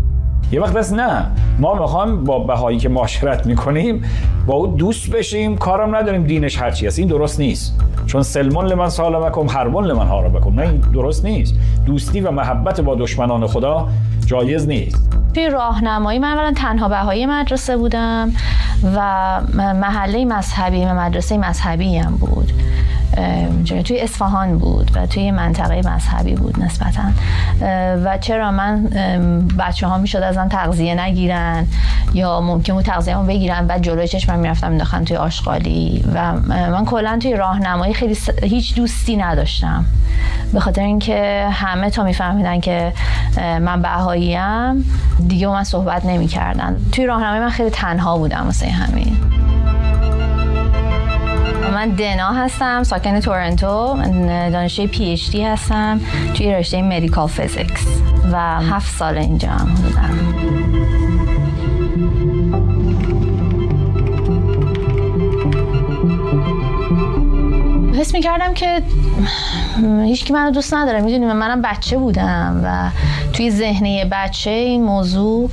یه 0.53 0.61
وقت 0.61 0.73
بس 0.73 0.93
نه. 0.93 1.27
ما 1.59 1.75
می‌خوایم 1.75 2.25
با 2.25 2.39
بهایی 2.39 2.79
که 2.79 2.89
معاشرت 2.89 3.47
می‌کنیم 3.47 4.05
با 4.47 4.55
او 4.55 4.67
دوست 4.67 5.11
بشیم. 5.11 5.57
کارم 5.57 5.97
نداریم. 5.97 6.25
دینش 6.25 6.59
هرچی 6.59 6.87
هست. 6.87 6.99
این 6.99 7.09
درست 7.09 7.41
نیست. 7.41 7.81
چون 8.07 8.23
سلمان 8.23 8.67
لمن 8.67 8.89
سالمکم 8.89 9.49
هربون 9.49 9.85
لمن 9.85 10.07
هاربکم 10.07 10.61
نه 10.61 10.63
این 10.63 10.81
درست 10.81 11.25
نیست. 11.25 11.55
دوستی 11.87 12.21
و 12.21 12.31
محبت 12.31 12.81
با 12.81 12.95
دشمنان 12.95 13.47
خدا 13.47 13.89
جایز 14.27 14.69
نیست. 14.69 15.13
توی 15.35 15.51
راهنمایی 15.51 16.19
من 16.19 16.39
اولا 16.39 16.53
تنها 16.57 16.89
بهایی 16.89 17.27
مدرسه 17.27 17.77
بودم 17.77 18.33
و 18.97 19.41
محله 19.55 20.25
مذهبی 20.25 20.85
مدرسه 20.85 21.39
مذهبی 21.39 21.97
هم 21.97 22.17
بود. 22.17 22.53
توی 23.85 24.01
اصفهان 24.01 24.59
بود 24.59 24.91
و 24.95 25.07
توی 25.07 25.31
منطقه 25.31 25.89
مذهبی 25.89 26.35
بود 26.35 26.63
نسبتا. 26.63 27.03
و 28.05 28.19
چرا 28.19 28.51
من 28.51 28.85
بچه 29.59 29.87
ها 29.87 29.99
می‌شد 29.99 30.19
ازم 30.19 30.49
تغذیه 30.49 30.95
نگیرن 30.95 31.67
یا 32.15 32.41
ممکن 32.41 32.73
بود 32.73 32.85
تغذیه 32.85 33.17
بگیرن 33.17 33.67
بعد 33.67 33.83
جلوی 33.83 34.09
چشمم 34.09 34.39
می‌رفتم 34.39 34.69
مینداختن 34.69 35.05
توی 35.05 35.17
آشغالی 35.17 36.05
و 36.15 36.33
من 36.49 36.85
کلا 36.85 37.19
توی 37.23 37.37
راهنمایی 37.37 37.95
خیلی 37.95 38.19
هیچ 38.43 38.75
دوستی 38.75 39.17
نداشتم. 39.17 39.85
به 40.53 40.61
خاطر 40.61 40.83
اینکه 40.83 41.49
همه 41.53 41.91
تا 41.91 42.05
میفهمیدن 42.05 42.61
که 42.61 42.93
من 43.37 43.83
بهاییم 43.83 44.85
دیگه 45.29 45.49
من 45.49 45.65
صحبت 45.65 46.05
نمی‌کردن. 46.05 46.77
توی 46.93 47.07
راهنمایی 47.07 47.41
من 47.41 47.51
خیلی 47.51 47.71
تنها 47.71 48.19
بودم 48.19 48.43
واسه 48.47 48.69
همین. 48.69 49.17
من 51.77 51.91
دنا 51.91 52.33
هستم 52.33 52.83
ساکن 52.83 53.21
تورنتو 53.21 53.97
دانشجوی 54.53 54.87
PhD 54.87 55.45
هستم 55.45 56.01
توی 56.35 56.53
رشته 56.53 56.83
medical 56.83 57.29
physics 57.29 57.87
و 58.33 58.37
هفت 58.61 58.97
سال 58.99 59.19
اینجا 59.19 59.49
هم 59.49 59.75
بودم. 59.75 60.19
حس 67.99 68.15
می 68.15 68.21
کردم 68.21 68.55
که 68.55 68.83
هیچ 70.05 70.25
کی 70.25 70.33
منو 70.33 70.51
دوست 70.51 70.75
نداره. 70.75 71.01
می‌دونیم 71.01 71.33
منم 71.33 71.63
بچه 71.63 71.97
بودم 71.97 72.61
و 72.65 72.91
توی 73.33 73.51
ذهنه 73.51 74.05
بچه 74.05 74.51
این 74.51 74.85
موضوع 74.85 75.51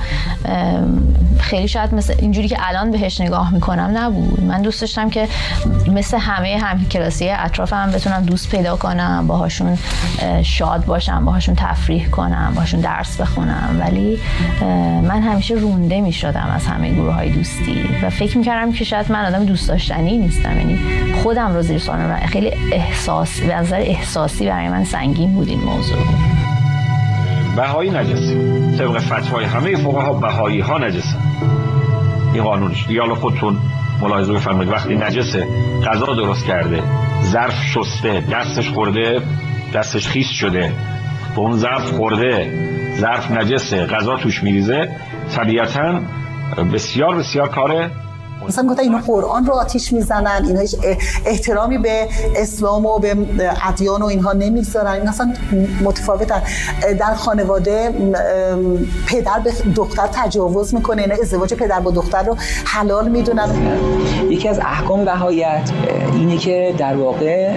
خیلی 1.39 1.67
شاید 1.67 1.95
مثل 1.95 2.15
اینجوری 2.19 2.47
که 2.47 2.57
الان 2.59 2.91
بهش 2.91 3.21
نگاه 3.21 3.53
می‌کنم 3.53 3.91
نبود. 3.93 4.43
من 4.43 4.61
دوست 4.61 4.81
داشتم 4.81 5.09
که 5.09 5.27
مثل 5.87 6.17
همه 6.17 6.59
هم 6.61 6.85
کلاسی 6.85 7.29
اطرافم 7.29 7.91
بتونم 7.91 8.23
دوست 8.23 8.49
پیدا 8.49 8.75
کنم 8.75 9.27
باهاشون 9.27 9.77
شاد 10.43 10.85
باشم 10.85 11.25
باهاشون 11.25 11.55
تفریح 11.55 12.09
کنم 12.09 12.51
باهاشون 12.55 12.79
درس 12.79 13.21
بخونم. 13.21 13.77
ولی 13.79 14.19
من 15.01 15.21
همیشه 15.21 15.55
رونده 15.55 16.01
می‌شدم 16.01 16.51
از 16.55 16.67
همه 16.67 16.89
گروه 16.93 17.13
های 17.13 17.29
دوستی 17.29 17.89
و 18.03 18.09
فکر 18.09 18.37
می‌کردم 18.37 18.71
که 18.71 18.85
شاید 18.85 19.11
من 19.11 19.25
آدم 19.25 19.45
دوست 19.45 19.67
داشتنی 19.67 20.17
نیستم. 20.17 20.57
یعنی 20.57 20.79
خودم 21.23 21.53
رو 21.53 21.61
زیر 21.61 21.77
سوال 21.77 22.15
خیلی 22.15 22.51
احساس 22.71 23.41
به 23.41 23.55
نظر 23.55 23.75
احساسی 23.75 24.45
برای 24.45 24.69
من 24.69 24.83
سنگین 24.83 25.33
بود 25.33 25.47
این 25.47 25.59
موضوع. 25.59 25.97
بهایی 27.55 27.91
نجسی 27.91 28.35
طبق 28.77 28.99
فتوای 28.99 29.45
همه 29.45 29.75
فقها 29.75 30.13
بهایی 30.13 30.59
ها 30.59 30.77
نجسن. 30.77 31.17
این 32.33 32.43
قانونش. 32.43 32.87
دیگه 32.87 33.01
حالا 33.01 33.15
خودتون 33.15 33.57
ملاحظه 34.01 34.33
بفرمایید. 34.33 34.71
وقتی 34.71 34.95
نجسه 34.95 35.47
غذا 35.85 36.05
درست 36.05 36.45
کرده 36.45 36.83
ظرف 37.23 37.63
شسته 37.63 38.23
دستش 38.31 38.69
خورده 38.69 39.21
دستش 39.73 40.07
خیس 40.07 40.29
شده. 40.29 40.71
به 41.35 41.39
اون 41.39 41.57
ظرف 41.57 41.91
خورده 41.91 42.51
ظرف 42.99 43.31
نجسه 43.31 43.85
غذا 43.85 44.17
توش 44.17 44.43
میریزه. 44.43 44.89
طبیعتا 45.35 46.01
بسیار 46.73 47.15
بسیار 47.15 47.49
کار 47.49 47.89
مثلا 48.47 48.67
گفتن 48.69 48.83
اینا 48.83 48.97
قرآن 48.97 49.45
رو 49.45 49.53
آتیش 49.53 49.93
می‌زنن 49.93 50.45
اینا 50.47 50.59
هیچ 50.59 50.75
احترامی 51.25 51.77
به 51.77 52.07
اسلام 52.35 52.85
و 52.85 52.99
به 52.99 53.15
ادیان 53.67 54.01
و 54.01 54.05
اینها 54.05 54.33
نمی‌ذارن 54.33 54.91
این 54.91 55.07
اصلا 55.07 55.33
متفاوتن. 55.83 56.41
در 56.99 57.13
خانواده 57.13 57.89
پدر 59.07 59.39
به 59.43 59.51
دختر 59.75 60.07
تجاوز 60.13 60.75
می‌کنه. 60.75 61.01
اینا 61.01 61.15
ازدواج 61.21 61.53
پدر 61.53 61.79
با 61.79 61.91
دختر 61.91 62.23
رو 62.23 62.37
حلال 62.65 63.09
می‌دونن. 63.09 63.49
یکی 64.29 64.49
از 64.49 64.59
احکام 64.59 65.05
بهاییت 65.05 65.71
اینه 66.13 66.37
که 66.37 66.75
در 66.77 66.95
واقع 66.95 67.53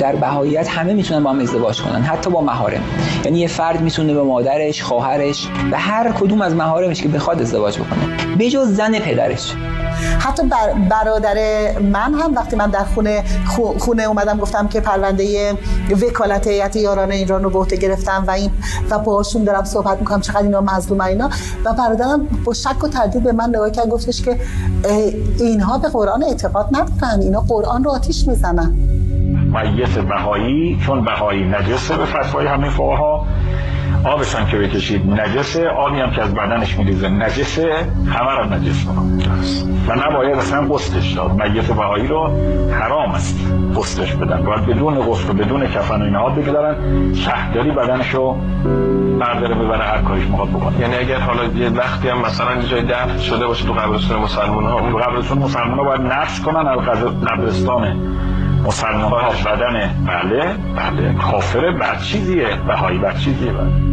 در 0.00 0.16
بهاییت 0.16 0.68
همه 0.68 0.94
می‌تونن 0.94 1.24
با 1.24 1.30
هم 1.30 1.40
ازدواج 1.40 1.82
کنن 1.82 2.02
حتی 2.02 2.30
با 2.30 2.40
مهارم 2.40 2.82
یعنی 3.24 3.38
یه 3.38 3.48
فرد 3.48 3.80
می‌تونه 3.80 4.14
به 4.14 4.22
مادرش 4.22 4.82
خواهرش 4.82 5.48
و 5.72 5.78
هر 5.78 6.12
کدوم 6.12 6.42
از 6.42 6.54
مهارمش 6.54 7.02
که 7.02 7.08
بخواد 7.08 7.40
ازدواج 7.40 7.78
بکنه. 7.78 8.36
بجز 8.38 8.76
زن 8.76 8.98
پدرش. 8.98 9.54
حتی 10.18 10.42
بر 10.42 10.72
برادر 10.90 11.34
من 11.78 12.14
هم 12.14 12.34
وقتی 12.34 12.56
من 12.56 12.70
در 12.70 12.84
خونه 12.84 13.24
خونه 13.78 14.02
اومدم 14.02 14.38
گفتم 14.38 14.68
که 14.68 14.80
پرونده 14.80 15.52
وکالت 15.90 16.46
هیئت 16.46 16.76
یاران 16.76 17.10
ایران 17.12 17.44
رو 17.44 17.50
به 17.50 17.58
عهده 17.58 17.76
گرفتم 17.76 18.24
و 18.26 18.30
این 18.30 18.50
و 18.90 18.98
باهاشون 18.98 19.44
دارم 19.44 19.64
صحبت 19.64 19.98
می‌کنم 19.98 20.20
چقدر 20.20 20.42
اینا 20.42 20.60
مظلوم 20.60 21.00
اینا. 21.00 21.30
و 21.64 21.72
برادرم 21.72 22.26
با 22.44 22.54
شک 22.54 22.84
و 22.84 22.88
تردید 22.88 23.22
به 23.22 23.32
من 23.32 23.48
نگاه 23.48 23.70
کرد 23.70 23.88
گفتش 23.88 24.22
که 24.22 24.40
اینها 25.38 25.78
به 25.78 25.88
قرآن 25.88 26.24
اعتقاد 26.24 26.68
ندارن 26.72 27.20
اینا 27.20 27.40
قرآن 27.40 27.84
رو 27.84 27.90
آتیش 27.90 28.28
می‌زنن. 28.28 28.91
میت 29.52 29.98
بهایی 29.98 30.78
چون 30.86 31.04
بهایی 31.04 31.44
نجسه 31.44 31.96
به 31.96 32.04
فتوای 32.04 32.46
همه 32.46 32.68
فقها. 32.68 33.26
آبشان 34.04 34.46
که 34.46 34.58
بکشید 34.58 35.20
نجسه 35.20 35.68
آبی 35.68 36.00
هم 36.00 36.10
که 36.10 36.22
از 36.22 36.34
بدنش 36.34 36.78
میریزه 36.78 37.08
نجسه 37.08 37.74
همه 38.06 38.30
رو 38.30 38.44
نجس 38.44 38.86
و 39.88 39.94
نباید 39.94 40.36
اصلا 40.36 40.60
قسطش 40.60 41.12
داد. 41.12 41.42
میت 41.42 41.72
بهایی 41.72 42.06
رو 42.06 42.30
حرام 42.70 43.10
است 43.10 43.52
قسطش 43.76 44.14
بدن. 44.14 44.42
باید 44.42 44.66
بدون 44.66 45.10
قسط 45.10 45.30
و 45.30 45.32
بدون 45.32 45.66
کفن 45.66 46.02
و 46.02 46.04
اینها 46.04 46.30
بگذارن. 46.30 46.76
شهرداری 47.14 47.70
بدنش 47.70 48.14
رو 48.14 48.36
برداره 49.20 49.54
ببره 49.54 49.84
هر 49.84 50.02
کاریش 50.02 50.24
می‌خواد 50.24 50.48
بکنه. 50.48 50.80
یعنی 50.80 50.94
اگر 50.94 51.18
حالا 51.18 51.44
یه 51.44 51.68
وقتی 51.68 52.08
هم 52.08 52.18
مثلا 52.18 52.54
یه 52.54 52.68
جای 52.68 52.82
دفن 52.82 53.18
شده 53.18 53.46
باشه 53.46 53.66
تو 53.66 53.72
قبرستون 53.72 54.18
مسلمان 54.18 54.64
ها 54.64 54.90
تو 54.90 54.96
قبرستون 54.96 55.38
مسلمان 55.38 55.78
ها 55.78 55.84
باید 55.84 56.00
نقش 56.00 56.40
کنن 56.40 56.66
از 56.66 56.78
قبرستان 57.26 57.96
مسلمان 58.64 59.24
ها 59.24 59.30
بدن. 59.30 59.94
بله 60.06 60.54
بله. 60.76 61.14
کافره 61.14 61.72
بر 61.72 61.96
چیزیه. 61.96 62.56
بهایی 62.68 62.98
بر 62.98 63.12
چیزیه 63.12 63.52
بله. 63.52 63.92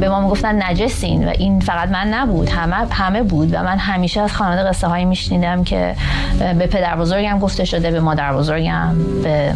به 0.00 0.08
ما 0.08 0.20
می‌گفتن 0.20 0.62
نجسین 0.62 1.28
و 1.28 1.32
این 1.38 1.60
فقط 1.60 1.88
من 1.88 2.08
نبود. 2.08 2.48
همه 2.48 2.76
همه 2.90 3.22
بود 3.22 3.54
و 3.54 3.62
من 3.62 3.78
همیشه 3.78 4.20
از 4.20 4.32
خانواده 4.32 4.68
قصه 4.68 4.86
هایی 4.86 5.04
میشنیدم 5.04 5.64
که 5.64 5.94
به 6.38 6.66
پدر 6.66 6.96
بزرگم 6.96 7.38
گفته 7.38 7.64
شده 7.64 7.90
به 7.90 8.00
مادر 8.00 8.32
بزرگم 8.32 8.96
به 9.22 9.54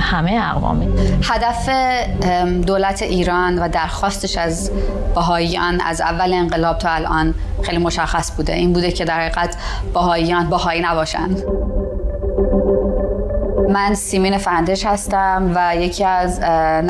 همه 0.00 0.40
اقوامی. 0.50 0.88
هدف 1.22 1.68
دولت 2.66 3.02
ایران 3.02 3.58
و 3.58 3.68
درخواستش 3.68 4.38
از 4.38 4.70
بهاییان 5.14 5.80
از 5.80 6.00
اول 6.00 6.32
انقلاب 6.32 6.78
تا 6.78 6.90
الان 6.90 7.34
خیلی 7.62 7.78
مشخص 7.78 8.36
بوده. 8.36 8.52
این 8.52 8.72
بوده 8.72 8.92
که 8.92 9.04
در 9.04 9.20
حقیقت 9.20 9.56
بهاییان 9.94 10.50
بهایی 10.50 10.82
نباشند. 10.82 11.42
من 13.68 13.94
سیمین 13.94 14.38
فندش 14.38 14.86
هستم 14.86 15.52
و 15.54 15.76
یکی 15.76 16.04
از 16.04 16.40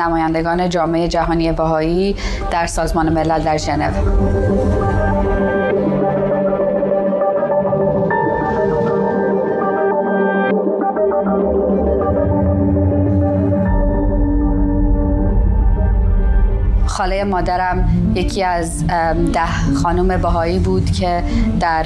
نمایندگان 0.01 0.69
جامعه 0.69 1.07
جهانی 1.07 1.51
بهایی 1.51 2.15
در 2.51 2.65
سازمان 2.65 3.13
ملل 3.13 3.43
در 3.43 3.57
ژنو. 3.57 3.91
خاله 16.99 17.23
مادرم 17.23 17.89
یکی 18.15 18.43
از 18.43 18.87
ده 19.33 19.73
خانم 19.83 20.21
بهایی 20.21 20.59
بود 20.59 20.91
که 20.91 21.23
در 21.59 21.85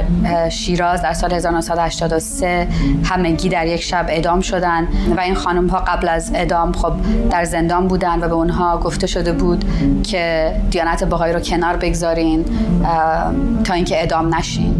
شیراز 0.49 1.01
در 1.01 1.13
سال 1.13 1.33
1983 1.33 2.67
همگی 3.03 3.49
در 3.49 3.67
یک 3.67 3.81
شب 3.81 4.05
اعدام 4.09 4.41
شدن 4.41 4.87
و 5.17 5.19
این 5.19 5.35
خانم 5.35 5.67
ها 5.67 5.79
قبل 5.79 6.09
از 6.09 6.31
اعدام 6.33 6.71
خب 6.71 6.93
در 7.29 7.43
زندان 7.43 7.87
بودن 7.87 8.19
و 8.19 8.27
به 8.27 8.33
اونها 8.33 8.77
گفته 8.77 9.07
شده 9.07 9.31
بود 9.31 9.65
که 10.03 10.55
دیانت 10.71 11.03
بهایی 11.03 11.33
رو 11.33 11.39
کنار 11.39 11.77
بگذارین 11.77 12.45
تا 13.63 13.73
اینکه 13.73 13.97
اعدام 13.97 14.35
نشین. 14.35 14.72